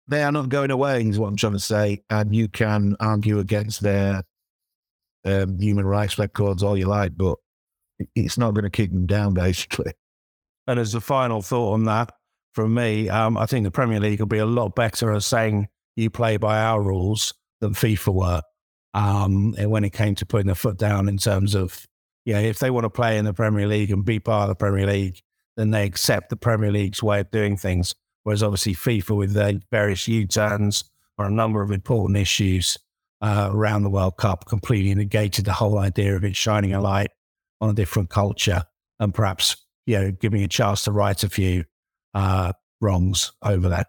[0.09, 2.03] they are not going away, is what I'm trying to say.
[2.11, 4.25] And you can argue against their
[5.25, 7.39] um, human rights records all you like, but
[8.15, 9.93] it's not going to kick them down, basically.
[10.67, 12.13] And as a final thought on that,
[12.53, 15.69] from me, um, I think the Premier League will be a lot better at saying
[15.97, 18.43] you play by our rules than FIFA were.
[18.95, 21.87] Um, and when it came to putting the foot down in terms of,
[22.25, 24.55] yeah, if they want to play in the Premier League and be part of the
[24.55, 25.21] Premier League,
[25.57, 27.95] then they accept the Premier League's way of doing things.
[28.23, 30.85] Whereas obviously FIFA with their various U-turns
[31.19, 32.79] or a number of important issues
[33.21, 37.11] uh, around the World Cup completely negated the whole idea of it shining a light
[37.61, 38.65] on a different culture
[38.99, 39.57] and perhaps
[39.87, 41.65] you know giving a chance to right a few
[42.15, 43.89] uh, wrongs over that.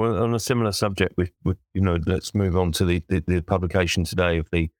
[0.00, 3.22] Well, on a similar subject, with, with you know, let's move on to the, the,
[3.26, 4.70] the, publication today of the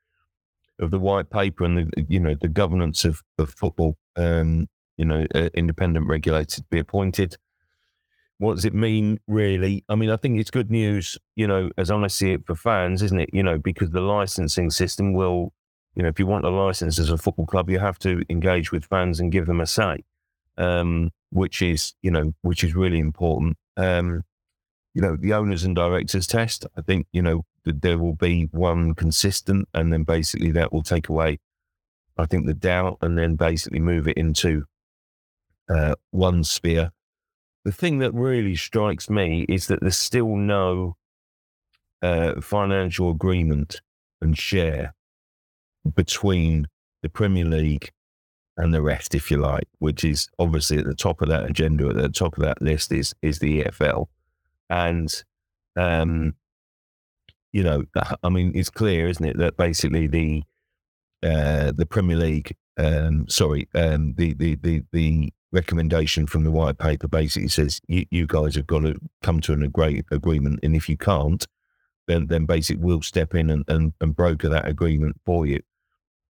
[0.79, 3.99] of the white paper and the you know the governance of, of football.
[4.17, 4.67] Um,
[4.97, 7.37] you know, uh, independent regulator to be appointed.
[8.39, 9.85] What does it mean, really?
[9.91, 11.19] I mean, I think it's good news.
[11.37, 13.29] You know, as I see it for fans, isn't it?
[13.35, 15.53] You know, because the licensing system will,
[15.97, 18.73] you know, if you want a license as a football club, you have to engage
[18.73, 20.03] with fans and give them a say,
[20.57, 23.59] um, which is you know, which is really important.
[23.77, 24.23] Um,
[24.95, 26.67] you know, the owners and directors test.
[26.77, 31.09] I think, you know, there will be one consistent and then basically that will take
[31.09, 31.39] away,
[32.17, 34.65] I think, the doubt and then basically move it into
[35.69, 36.91] uh, one sphere.
[37.65, 40.97] The thing that really strikes me is that there's still no
[42.03, 43.83] uh, financial agreement
[44.21, 44.95] and share
[45.95, 46.67] between
[47.03, 47.93] the Premier League
[48.57, 51.89] and the rest, if you like, which is obviously at the top of that agenda,
[51.89, 54.07] at the top of that list is is the EFL,
[54.71, 55.25] and
[55.77, 56.35] um,
[57.53, 57.85] you know,
[58.23, 60.43] I mean, it's clear, isn't it, that basically the
[61.23, 66.79] uh, the Premier League, um, sorry, um, the, the the the recommendation from the white
[66.79, 70.75] paper basically says you, you guys have got to come to an agree- agreement, and
[70.75, 71.47] if you can't,
[72.07, 75.61] then then basically we'll step in and, and, and broker that agreement for you.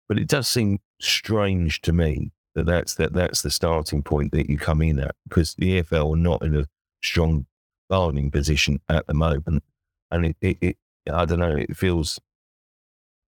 [0.08, 4.50] But it does seem strange to me that that's that that's the starting point that
[4.50, 6.66] you come in at because the EFL are not in a
[7.02, 7.46] strong
[7.90, 9.62] bargaining position at the moment,
[10.10, 10.76] and it, it, it
[11.12, 12.18] I don't know it feels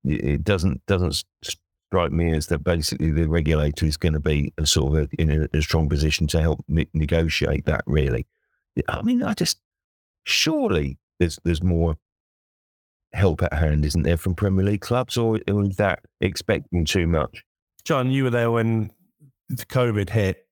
[0.04, 4.66] it doesn't doesn't strike me as that basically the regulator is going to be a
[4.68, 7.84] sort of a, in a, a, strong position to help negotiate that.
[7.88, 8.28] Really,
[8.88, 9.60] I mean, I just
[10.26, 11.98] surely there's there's more
[13.14, 17.08] help at hand, isn't there, from Premier League clubs, or, or is that expecting too
[17.08, 17.44] much?
[17.84, 18.92] John, you were there when
[19.50, 20.46] the COVID hit.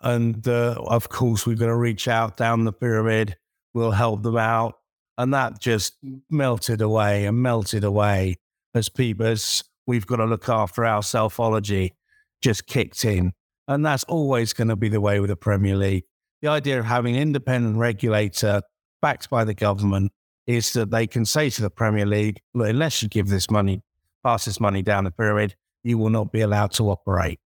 [0.00, 3.36] And uh, of course, we're going to reach out down the pyramid.
[3.74, 4.78] We'll help them out.
[5.18, 5.96] And that just
[6.30, 8.38] melted away and melted away
[8.74, 11.92] as people, as we've got to look after our selfology
[12.40, 13.32] just kicked in.
[13.68, 16.04] And that's always going to be the way with the Premier League.
[16.40, 18.62] The idea of having an independent regulator
[19.00, 20.12] backed by the government
[20.46, 23.82] is that they can say to the Premier League, unless you give this money,
[24.24, 27.38] pass this money down the pyramid, you will not be allowed to operate.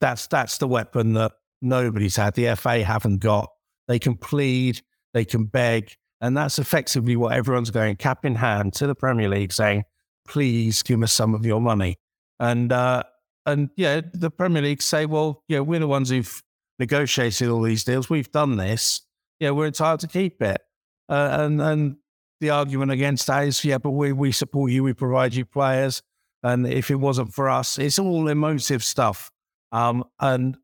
[0.00, 1.32] That's that's the weapon that
[1.62, 2.34] nobody's had.
[2.34, 3.50] The FA haven't got.
[3.88, 4.80] They can plead,
[5.14, 9.28] they can beg, and that's effectively what everyone's going cap in hand to the Premier
[9.28, 9.84] League, saying,
[10.26, 11.98] "Please give us some of your money."
[12.38, 13.02] And uh,
[13.46, 16.42] and yeah, the Premier League say, "Well, yeah, we're the ones who've
[16.78, 18.08] negotiated all these deals.
[18.08, 19.02] We've done this.
[19.40, 20.60] Yeah, we're entitled to keep it."
[21.08, 21.96] Uh, and and
[22.40, 26.02] the argument against that is, yeah, but we, we support you, we provide you players.
[26.42, 29.30] And if it wasn't for us, it's all emotive stuff.
[29.72, 30.56] Um, and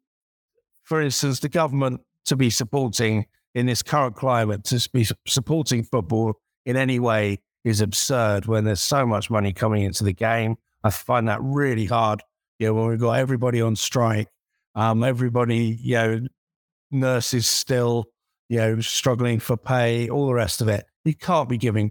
[0.87, 6.35] for instance, the government to be supporting in this current climate, to be supporting football
[6.65, 10.57] in any way is absurd when there's so much money coming into the game.
[10.85, 12.23] I find that really hard.
[12.61, 14.29] You know, when we've got everybody on strike,
[14.77, 16.21] um, everybody, you know,
[16.93, 18.05] nurses still,
[18.49, 20.87] you know, struggling for pay, all the rest of it.
[21.05, 21.91] You can't be giving,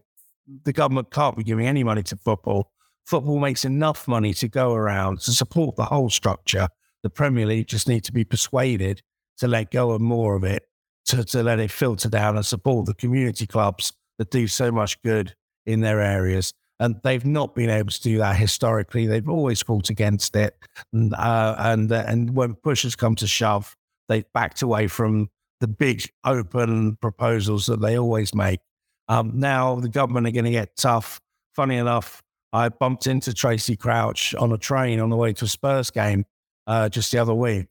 [0.63, 2.71] the government can't be giving any money to football.
[3.05, 6.69] Football makes enough money to go around to support the whole structure.
[7.05, 9.03] The Premier League just need to be persuaded
[9.37, 10.63] to let go of more of it,
[11.05, 14.99] to, to let it filter down and support the community clubs that do so much
[15.03, 15.35] good
[15.67, 16.51] in their areas.
[16.79, 19.05] And they've not been able to do that historically.
[19.05, 20.57] They've always fought against it.
[20.93, 23.75] And, uh, and, uh, and when push has come to shove,
[24.09, 25.29] they've backed away from
[25.59, 28.61] the big open proposals that they always make.
[29.09, 31.21] Um, now the government are going to get tough.
[31.55, 35.47] Funny enough, I bumped into Tracey Crouch on a train on the way to a
[35.47, 36.25] Spurs game
[36.67, 37.67] uh, just the other week.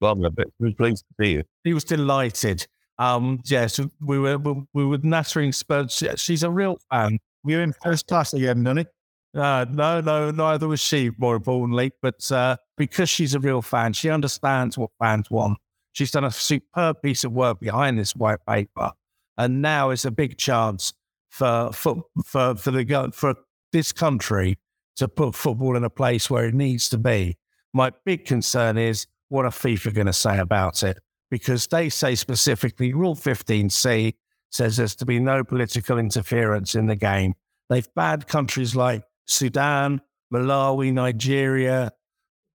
[0.00, 1.44] Well, I'm he was pleased to see you.
[1.64, 2.66] He was delighted.
[2.98, 4.38] Um, yes, we were
[4.72, 6.02] we were nattering Spurs.
[6.16, 7.18] She's a real fan.
[7.44, 8.88] We were in first class again, didn't it?
[9.34, 11.10] Uh, no, no, neither was she.
[11.18, 15.58] More importantly, but uh, because she's a real fan, she understands what fans want.
[15.92, 18.92] She's done a superb piece of work behind this white paper
[19.38, 20.92] and now it's a big chance
[21.28, 23.34] for for for for the for
[23.72, 24.58] this country
[24.96, 27.36] to put football in a place where it needs to be.
[27.76, 30.98] My big concern is what are FIFA going to say about it?
[31.30, 34.14] Because they say specifically, Rule 15C
[34.50, 37.34] says there's to be no political interference in the game.
[37.68, 40.00] They've banned countries like Sudan,
[40.32, 41.92] Malawi, Nigeria,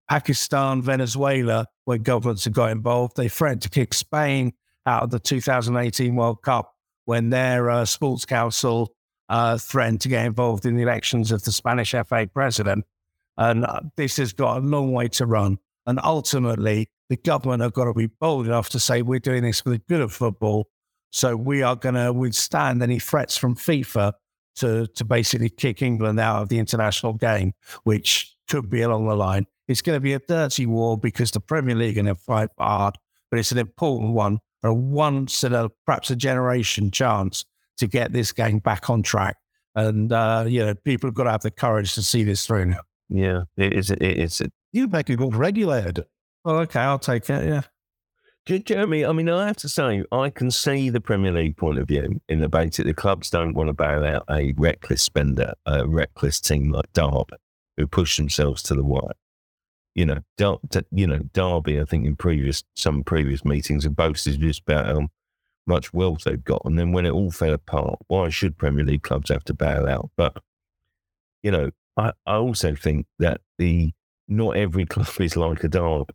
[0.09, 3.15] Pakistan, Venezuela, where governments have got involved.
[3.15, 4.53] They threatened to kick Spain
[4.87, 6.73] out of the 2018 World Cup
[7.05, 8.95] when their uh, sports council
[9.29, 12.85] uh, threatened to get involved in the elections of the Spanish FA president.
[13.41, 15.57] And uh, this has got a long way to run.
[15.87, 19.61] And ultimately, the government have got to be bold enough to say, we're doing this
[19.61, 20.69] for the good of football.
[21.09, 24.13] So we are going to withstand any threats from FIFA
[24.57, 29.15] to, to basically kick England out of the international game, which could be along the
[29.15, 29.47] line.
[29.67, 32.49] It's going to be a dirty war because the Premier League are going to fight
[32.59, 32.95] hard,
[33.31, 37.43] but it's an important one a once in a perhaps a generation chance
[37.77, 39.37] to get this game back on track.
[39.73, 42.65] And uh, you know, people have got to have the courage to see this through
[42.65, 42.81] now.
[43.13, 43.91] Yeah, it is.
[43.91, 44.41] It is.
[44.71, 46.05] You make it good regulated.
[46.43, 47.45] Well, oh, okay, I'll take it.
[47.45, 47.61] Yeah.
[48.59, 51.87] Jeremy, I mean, I have to say, I can see the Premier League point of
[51.87, 52.85] view in the basic.
[52.85, 57.35] The clubs don't want to bail out a reckless spender, a reckless team like Derby,
[57.77, 59.13] who push themselves to the wire
[59.95, 60.59] you know, Dar-
[60.91, 65.07] you know, Derby, I think in previous some previous meetings have boasted just about how
[65.67, 66.61] much wealth they've got.
[66.65, 69.87] And then when it all fell apart, why should Premier League clubs have to bail
[69.87, 70.09] out?
[70.15, 70.41] But,
[71.43, 73.91] you know, I, I also think that the
[74.27, 76.13] not every club is like a derby.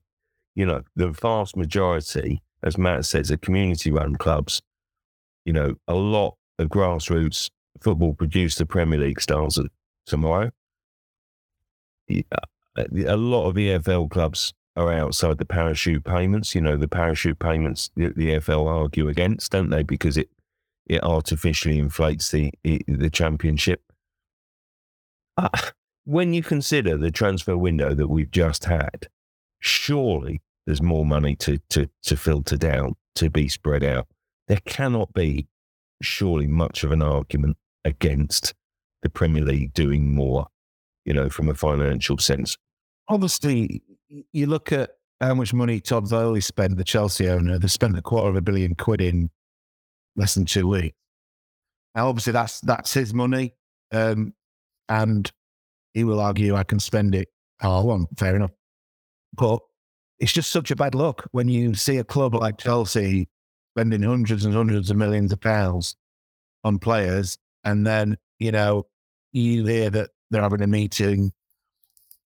[0.55, 4.62] You know, the vast majority, as Matt says, are community run clubs.
[5.45, 7.51] You know, a lot of grassroots
[7.81, 9.68] football produce the Premier League stars of
[10.07, 10.51] tomorrow.
[12.11, 16.55] Uh, a lot of EFL clubs are outside the parachute payments.
[16.55, 19.83] You know, the parachute payments the, the EFL argue against, don't they?
[19.83, 20.31] Because it
[20.87, 23.83] it artificially inflates the the championship.
[25.37, 25.49] Uh,
[26.05, 29.09] when you consider the transfer window that we've just had,
[29.61, 34.07] surely there's more money to to to filter down to be spread out.
[34.49, 35.49] There cannot be
[36.03, 38.55] surely much of an argument against
[39.03, 40.47] the Premier League doing more,
[41.05, 42.57] you know, from a financial sense.
[43.09, 43.82] Obviously,
[44.32, 47.59] you look at how much money Todd Boehly spent, the Chelsea owner.
[47.59, 49.30] They spent a quarter of a billion quid in
[50.16, 50.97] less than two weeks.
[51.95, 53.55] Now, obviously, that's that's his money,
[53.93, 54.34] um,
[54.89, 55.30] and
[55.95, 57.28] he will argue I can spend it
[57.61, 58.09] how I want.
[58.18, 58.53] Fair enough,
[59.34, 59.61] but
[60.18, 63.28] it's just such a bad look when you see a club like Chelsea
[63.74, 65.97] spending hundreds and hundreds of millions of pounds
[66.64, 68.87] on players, and then you know
[69.32, 71.32] you hear that they're having a meeting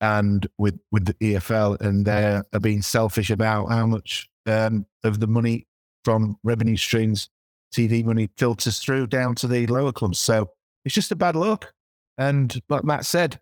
[0.00, 5.26] and with with the EFL, and they're being selfish about how much um, of the
[5.26, 5.66] money
[6.04, 7.30] from revenue streams,
[7.74, 10.18] TV money filters through down to the lower clubs.
[10.18, 10.50] So
[10.84, 11.72] it's just a bad look.
[12.18, 13.40] And like Matt said,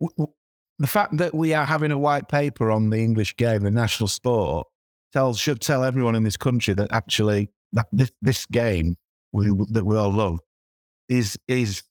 [0.00, 0.32] w- w-
[0.78, 4.08] the fact that we are having a white paper on the English game, the national
[4.08, 4.66] sport,
[5.12, 8.96] tells should tell everyone in this country that actually that this, this game
[9.32, 10.40] we, that we all love
[11.08, 11.82] is is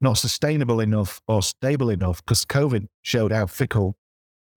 [0.00, 3.96] not sustainable enough or stable enough because COVID showed how fickle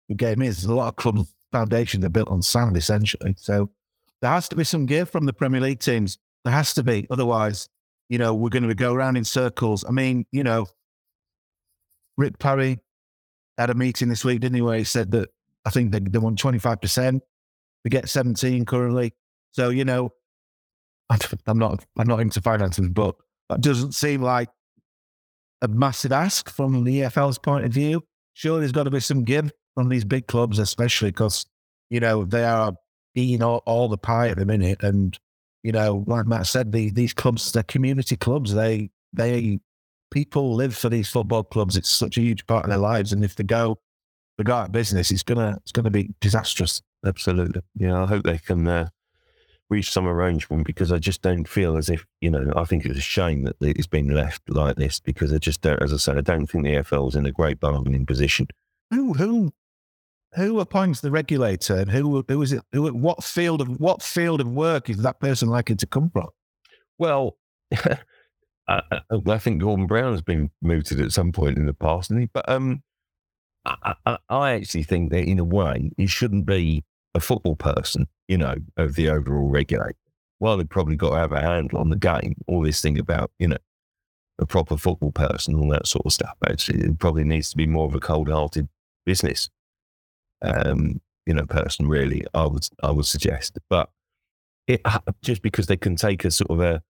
[0.07, 0.57] the game is.
[0.57, 3.35] There's a lot of club foundations are built on sand, essentially.
[3.37, 3.69] So
[4.21, 6.17] there has to be some give from the Premier League teams.
[6.45, 7.07] There has to be.
[7.09, 7.67] Otherwise,
[8.09, 9.83] you know, we're going to go around in circles.
[9.87, 10.67] I mean, you know,
[12.17, 12.79] Rick Parry
[13.57, 15.29] had a meeting this week, didn't he, where he said that
[15.65, 17.21] I think they, they want 25%.
[17.83, 19.13] We get 17 currently.
[19.51, 20.11] So, you know,
[21.47, 23.15] I'm not I'm not into finances, but
[23.49, 24.49] that doesn't seem like
[25.61, 28.03] a massive ask from the EFL's point of view.
[28.33, 31.45] Sure, there's got to be some give from these big clubs, especially because,
[31.89, 32.73] you know, they are
[33.15, 34.81] eating all, all, the pie at the minute.
[34.81, 35.17] And,
[35.61, 38.53] you know, like Matt said, the, these clubs, they're community clubs.
[38.53, 39.59] They, they,
[40.13, 41.75] people live for these football clubs.
[41.75, 43.11] It's such a huge part of their lives.
[43.11, 43.79] And if they go,
[44.37, 46.81] they go out of business, it's going to, it's to be disastrous.
[47.05, 47.61] Absolutely.
[47.75, 48.03] Yeah.
[48.03, 48.89] I hope they can, uh,
[49.69, 52.97] reach some arrangement because I just don't feel as if, you know, I think it's
[52.97, 56.17] a shame that it's been left like this because I just don't, as I said,
[56.17, 58.47] I don't think the EFL is in a great bargaining position.
[58.91, 59.51] Who, who,
[60.35, 62.61] who appoints the regulator and who, who is it?
[62.71, 66.27] Who, what field of, what field of work is that person likely to come from?
[66.99, 67.37] Well,
[68.67, 68.81] I,
[69.27, 72.29] I, think Gordon Brown has been mooted at some point in the past, he?
[72.33, 72.81] But um,
[73.65, 76.83] I, I, actually think that in a way, it shouldn't be
[77.13, 79.95] a football person, you know, of the overall regulator.
[80.39, 83.31] Well, they've probably got to have a handle on the game, all this thing about,
[83.39, 83.57] you know,
[84.39, 86.35] a proper football person, all that sort of stuff.
[86.47, 88.67] Actually, it probably needs to be more of a cold hearted
[89.05, 89.49] business,
[90.41, 93.57] um, you know, person, really, I would, I would suggest.
[93.69, 93.89] But
[94.67, 94.81] it,
[95.21, 96.83] just because they can take a sort of a,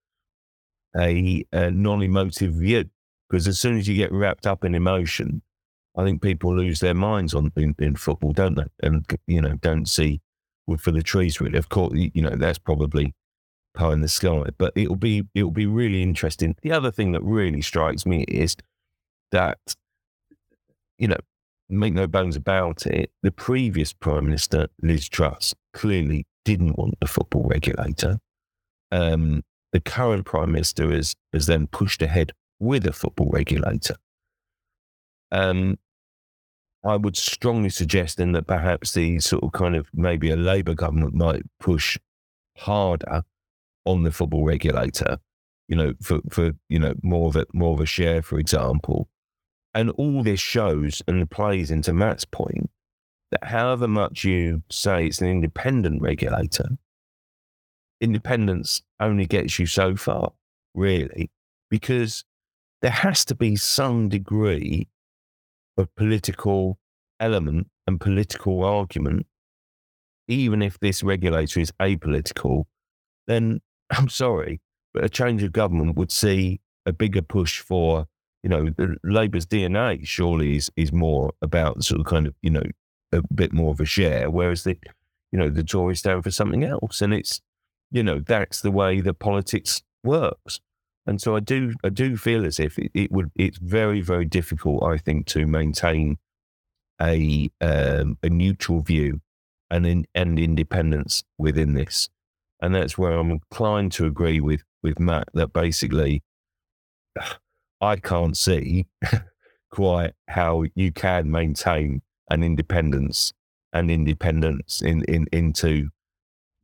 [0.98, 2.86] a, a non emotive view,
[3.30, 5.42] because as soon as you get wrapped up in emotion,
[5.96, 8.66] I think people lose their minds on in, in, football, don't they?
[8.82, 10.22] And you know, don't see
[10.68, 11.40] wood for the trees.
[11.40, 13.14] Really, of course, you know that's probably
[13.74, 14.46] pie in the sky.
[14.58, 16.56] But it'll be it'll be really interesting.
[16.62, 18.56] The other thing that really strikes me is
[19.32, 19.76] that
[20.98, 21.18] you know,
[21.70, 27.08] make no bones about it, the previous Prime Minister Liz Truss clearly didn't want a
[27.08, 28.20] football regulator.
[28.92, 33.96] Um, the current Prime Minister is has then pushed ahead with a football regulator.
[35.32, 35.80] Um,
[36.86, 40.76] I would strongly suggest then that perhaps the sort of kind of maybe a Labour
[40.76, 41.98] government might push
[42.58, 43.24] harder
[43.86, 45.18] on the football regulator,
[45.68, 49.10] you know, for, for you know more of a more of a share, for example.
[49.74, 52.70] And all this shows and plays into Matt's point
[53.32, 56.78] that however much you say it's an independent regulator,
[58.02, 60.34] independence only gets you so far,
[60.74, 61.32] really,
[61.70, 62.24] because
[62.82, 64.88] there has to be some degree
[65.78, 66.78] of political
[67.20, 69.26] element and political argument,
[70.28, 72.66] even if this regulator is apolitical,
[73.28, 74.62] then I'm sorry,
[74.94, 78.06] but a change of government would see a bigger push for,
[78.44, 82.50] you know, the Labour's DNA surely is, is more about sort of kind of, you
[82.50, 82.64] know,
[83.12, 84.78] a bit more of a share, whereas the,
[85.32, 87.02] you know, the Tories stand for something else.
[87.02, 87.42] And it's,
[87.94, 90.60] you know, that's the way that politics works.
[91.06, 94.26] And so I do, I do feel as if it, it would, it's very, very
[94.26, 96.18] difficult, I think, to maintain
[97.02, 99.22] a um, a neutral view
[99.70, 102.10] and in, and independence within this.
[102.62, 106.24] And that's where I'm inclined to agree with with Matt that basically
[107.82, 108.88] I can't see
[109.72, 113.34] quite how you can maintain an independence
[113.74, 115.90] and independence in, in into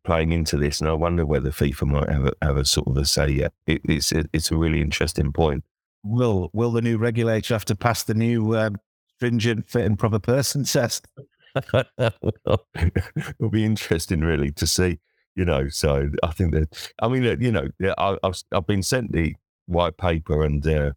[0.04, 0.80] playing into this.
[0.80, 3.30] And I wonder whether FIFA might have a, have a sort of a say.
[3.30, 5.64] Yeah, it, it's a, it's a really interesting point.
[6.04, 8.78] Will will the new regulator have to pass the new um,
[9.16, 11.08] stringent fit and proper person test?
[11.98, 15.00] It'll be interesting, really, to see.
[15.36, 19.12] You know, so I think that I mean, you know, I, have I've been sent
[19.12, 19.36] the
[19.68, 20.92] white paper, and uh,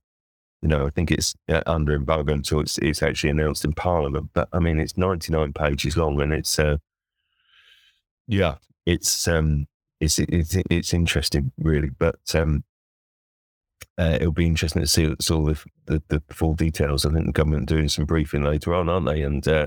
[0.62, 4.30] you know, I think it's uh, under embargo until it's it's actually announced in Parliament.
[4.32, 6.78] But I mean, it's ninety nine pages long, and it's uh,
[8.26, 8.56] yeah,
[8.86, 9.66] it's um,
[10.00, 11.90] it's it's it's interesting, really.
[11.90, 12.64] But um,
[13.98, 17.04] uh, it'll be interesting to see, see all the, the, full details.
[17.04, 19.22] I think the government doing some briefing later on, aren't they?
[19.22, 19.66] And uh,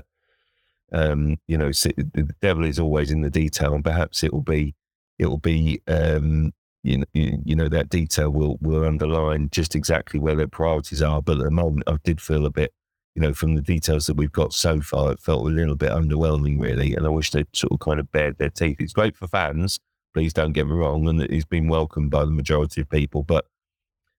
[0.92, 4.74] um, you know, the devil is always in the detail, and perhaps it will be
[5.18, 6.52] it will be um,
[6.82, 11.22] you know, you know that detail will will underline just exactly where their priorities are.
[11.22, 12.72] But at the moment, I did feel a bit,
[13.16, 15.90] you know, from the details that we've got so far, it felt a little bit
[15.90, 16.94] underwhelming, really.
[16.94, 18.76] And I wish they'd sort of kind of bared their teeth.
[18.78, 19.80] It's great for fans,
[20.12, 23.22] please don't get me wrong, and it's been welcomed by the majority of people.
[23.22, 23.46] But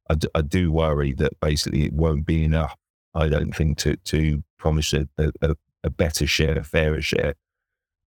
[0.09, 2.75] I, d- I do worry that basically it won't be enough.
[3.13, 7.35] I don't think to to promise a, a, a better share, a fairer share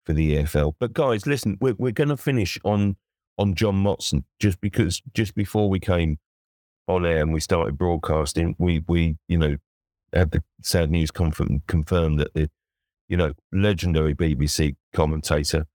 [0.05, 0.74] for the EFL.
[0.80, 2.97] But guys, listen, we're we're going to finish on
[3.38, 6.18] on John Motson just because just before we came
[6.88, 9.57] on air and we started broadcasting, we we you know
[10.12, 12.50] had the sad news confirm, confirmed that the
[13.08, 15.66] you know legendary BBC commentator,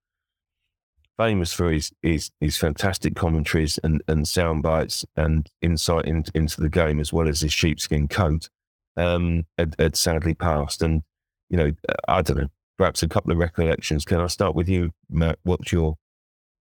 [1.18, 6.62] famous for his his, his fantastic commentaries and and sound bites and insight in, into
[6.62, 8.50] the game as well as his sheepskin coat,
[8.98, 10.82] um, had, had sadly passed.
[10.82, 11.04] And
[11.50, 11.72] you know,
[12.08, 14.06] I don't know, perhaps a couple of recollections.
[14.06, 15.40] Can I start with you, Matt?
[15.44, 15.96] What's your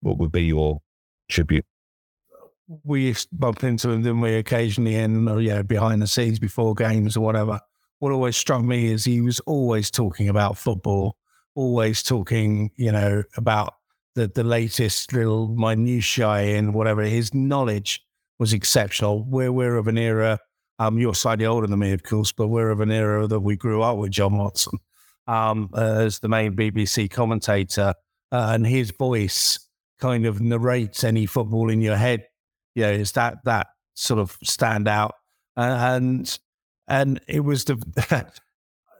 [0.01, 0.81] what would be your
[1.29, 1.65] tribute?
[2.83, 7.17] We bump into him, didn't we, occasionally in, or, yeah, behind the scenes before games
[7.17, 7.59] or whatever.
[7.99, 11.17] What always struck me is he was always talking about football,
[11.55, 13.75] always talking, you know, about
[14.15, 17.03] the, the latest little minutiae and whatever.
[17.03, 18.03] His knowledge
[18.39, 19.23] was exceptional.
[19.23, 20.39] We're, we're of an era,
[20.81, 23.55] um, you're slightly older than me, of course, but we're of an era that we
[23.55, 24.79] grew up with John Motson
[25.27, 27.93] um, as the main BBC commentator.
[28.31, 29.59] Uh, and his voice
[29.99, 32.25] kind of narrates any football in your head.
[32.75, 35.15] Yeah, is that that sort of stand out?
[35.57, 36.39] and
[36.87, 37.75] and it was the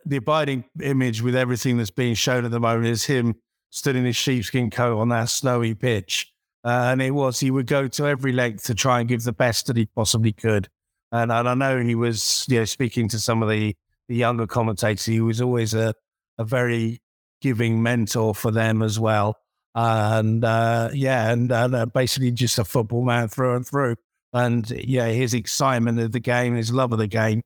[0.06, 3.36] the abiding image with everything that's being shown at the moment is him
[3.70, 6.32] stood in his sheepskin coat on that snowy pitch.
[6.64, 9.32] Uh, and it was, he would go to every length to try and give the
[9.32, 10.68] best that he possibly could.
[11.12, 13.76] And, and I know he was, you know, speaking to some of the,
[14.08, 15.96] the younger commentators, he was always a,
[16.38, 17.02] a very
[17.40, 19.38] giving mentor for them as well
[19.76, 23.96] and uh, yeah, and uh, basically just a football man through and through.
[24.34, 27.42] And yeah, his excitement of the game, his love of the game,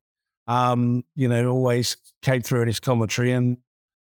[0.47, 3.57] um, you know, always came through in his commentary and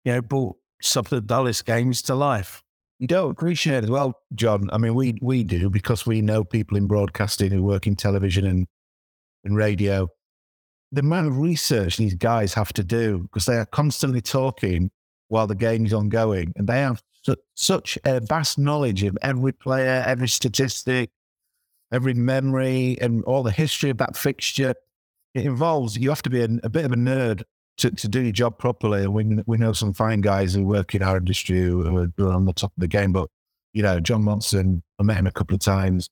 [0.04, 2.64] you know brought some of the dullest games to life.
[3.00, 4.70] You don't appreciate as well, John.
[4.72, 8.46] I mean, we we do because we know people in broadcasting who work in television
[8.46, 8.68] and
[9.44, 10.08] and radio.
[10.92, 14.92] The amount of research these guys have to do because they are constantly talking
[15.30, 17.02] while the game is ongoing, and they have
[17.56, 21.12] such a vast knowledge of every player, every statistic,
[21.92, 24.74] every memory, and all the history of that fixture.
[25.34, 27.44] It involves you have to be a, a bit of a nerd
[27.78, 29.04] to, to do your job properly.
[29.04, 31.88] And we we know some fine guys who work in our industry who
[32.20, 33.14] are on the top of the game.
[33.14, 33.30] But
[33.74, 36.10] you know, John Motson, I met him a couple of times.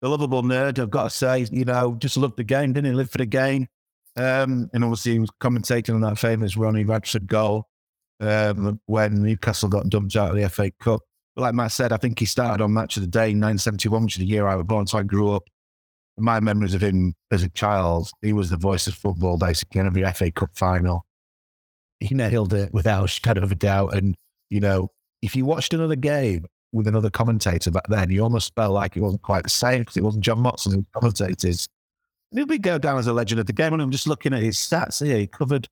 [0.00, 2.96] The lovable nerd, I've got to say, you know, just loved the game, didn't he?
[2.96, 3.68] Live for the game.
[4.16, 7.68] Um, and obviously, he was commentating on that famous Ronnie Radford goal
[8.20, 11.00] um, when Newcastle got dumped out of the FA Cup.
[11.34, 14.04] But like Matt said, I think he started on Match of the Day in 1971,
[14.04, 14.86] which is the year I was born.
[14.86, 15.44] So I grew up.
[16.16, 19.86] My memories of him as a child, he was the voice of football basically in
[19.86, 21.04] every FA Cup final.
[21.98, 23.96] He nailed it without a shadow of a doubt.
[23.96, 24.14] And,
[24.48, 24.90] you know,
[25.22, 29.00] if you watched another game with another commentator back then, you almost felt like it
[29.00, 31.66] wasn't quite the same because it wasn't John Motson who commentated.
[32.30, 33.72] He'll be go down as a legend of the game.
[33.72, 35.18] And I'm just looking at his stats here.
[35.18, 35.68] He covered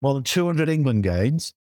[0.00, 1.54] more than 200 England games,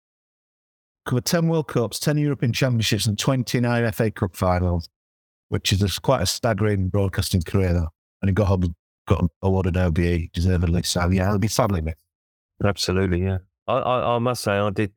[1.09, 4.89] covered 10 World Cups, 10 European Championships, and 29 FA Cup finals,
[5.49, 7.89] which is a, quite a staggering broadcasting career, though.
[8.21, 8.61] And he got,
[9.07, 10.83] got awarded OBE deservedly.
[10.83, 12.05] So, yeah, it'll be sadly missed.
[12.63, 13.39] Absolutely, yeah.
[13.67, 14.93] I, I, I, must say, I did.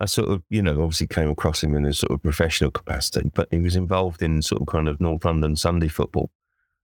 [0.00, 3.30] I sort of, you know, obviously came across him in a sort of professional capacity,
[3.34, 6.30] but he was involved in sort of kind of North London Sunday football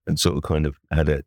[0.07, 1.23] and sort of kind of had a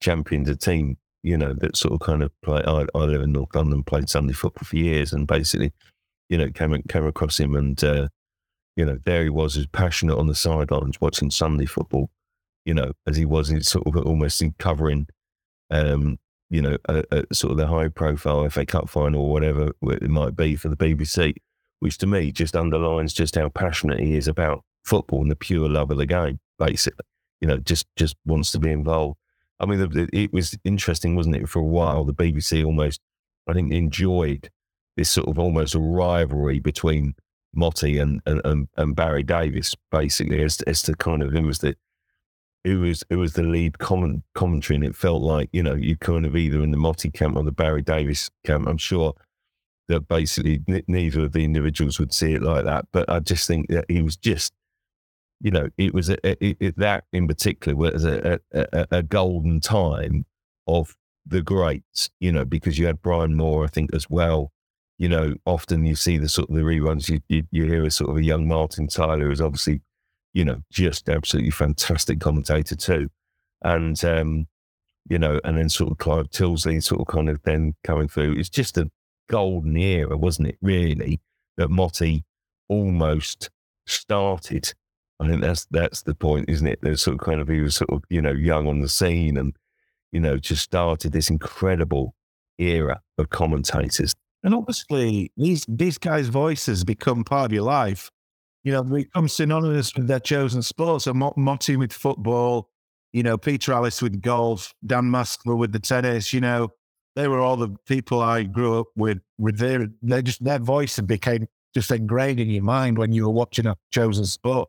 [0.00, 2.64] championed a team, you know, that sort of kind of played.
[2.66, 5.72] I, I live in North London, played Sunday football for years, and basically,
[6.28, 8.08] you know, came came across him, and uh,
[8.76, 12.10] you know, there he was, as passionate on the sidelines watching Sunday football,
[12.64, 15.06] you know, as he was in sort of almost in covering,
[15.70, 16.18] um,
[16.50, 20.10] you know, a, a sort of the high profile FA Cup final or whatever it
[20.10, 21.34] might be for the BBC,
[21.80, 25.68] which to me just underlines just how passionate he is about football and the pure
[25.68, 27.04] love of the game, basically.
[27.40, 29.18] You know, just just wants to be involved.
[29.58, 31.48] I mean, it was interesting, wasn't it?
[31.48, 33.00] For a while, the BBC almost,
[33.46, 34.50] I think, enjoyed
[34.96, 37.14] this sort of almost a rivalry between
[37.56, 41.76] Motti and and, and Barry Davies, basically, as, as to kind of who was the
[42.64, 45.96] who was who was the lead comment, commentary, and it felt like you know you
[45.96, 48.66] kind of either in the Motti camp or the Barry Davies camp.
[48.68, 49.14] I'm sure
[49.88, 53.68] that basically neither of the individuals would see it like that, but I just think
[53.68, 54.52] that he was just
[55.40, 60.24] you know, it was a, it, that in particular was a, a, a, golden time
[60.66, 64.52] of the greats, you know, because you had Brian Moore, I think, as well.
[64.98, 67.90] You know, often you see the sort of the reruns, you, you, you hear a
[67.90, 69.82] sort of a young Martin Tyler who's obviously,
[70.32, 73.10] you know, just absolutely fantastic commentator too.
[73.62, 74.46] And, um,
[75.08, 78.32] you know, and then sort of Clive Tyldesley sort of kind of then coming through.
[78.32, 78.90] It's just a
[79.28, 81.20] golden era, wasn't it, really,
[81.56, 82.24] that Motti
[82.68, 83.50] almost
[83.86, 84.72] started
[85.18, 86.80] I think that's that's the point, isn't it?
[86.82, 89.36] There's sort of kind of he was sort of you know young on the scene
[89.36, 89.56] and
[90.12, 92.14] you know just started this incredible
[92.58, 94.14] era of commentators.
[94.42, 98.10] And obviously, these these guys' voices become part of your life.
[98.64, 101.04] You know, they become synonymous with their chosen sports.
[101.04, 102.70] So Motti with football,
[103.12, 106.32] you know, Peter Alliss with golf, Dan Maskell with the tennis.
[106.32, 106.70] You know,
[107.14, 109.18] they were all the people I grew up with.
[109.38, 113.32] With their, they just their voice became just ingrained in your mind when you were
[113.32, 114.68] watching a chosen sport.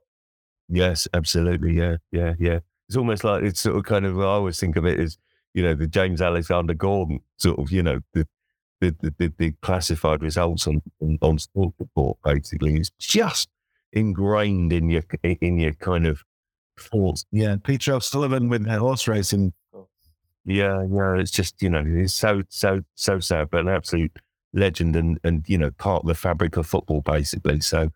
[0.69, 1.73] Yes, absolutely.
[1.73, 2.59] Yeah, yeah, yeah.
[2.87, 4.19] It's almost like it's sort of kind of.
[4.19, 5.17] I always think of it as
[5.53, 8.27] you know the James Alexander Gordon sort of you know the
[8.79, 12.17] the the, the, classified results on, on on Sport Report.
[12.23, 13.49] Basically, it's just
[13.93, 16.23] ingrained in your in your kind of
[16.79, 17.25] thoughts.
[17.31, 19.53] Yeah, Peter O'Sullevan with horse racing.
[20.45, 21.15] Yeah, yeah.
[21.15, 24.15] It's just you know it's so so so sad, but an absolute
[24.53, 27.61] legend and and you know part of the fabric of football basically.
[27.61, 27.89] So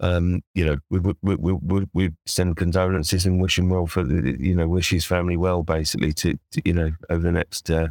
[0.00, 4.02] um, you know, we, we, we, we, we send condolences and wish him well for
[4.02, 7.70] the, you know, wish his family well, basically, to, to you know, over the next
[7.70, 7.88] uh,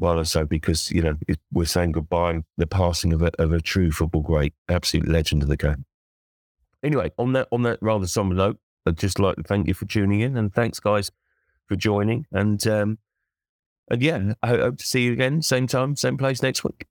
[0.00, 3.52] while or so, because, you know, it, we're saying goodbye, the passing of a, of
[3.52, 5.84] a true football great, absolute legend of the game.
[6.82, 9.84] Anyway, on that, on that rather somber note, I'd just like to thank you for
[9.84, 11.10] tuning in and thanks, guys,
[11.66, 12.26] for joining.
[12.32, 12.98] And, um,
[13.90, 16.86] and yeah, I hope to see you again, same time, same place next week.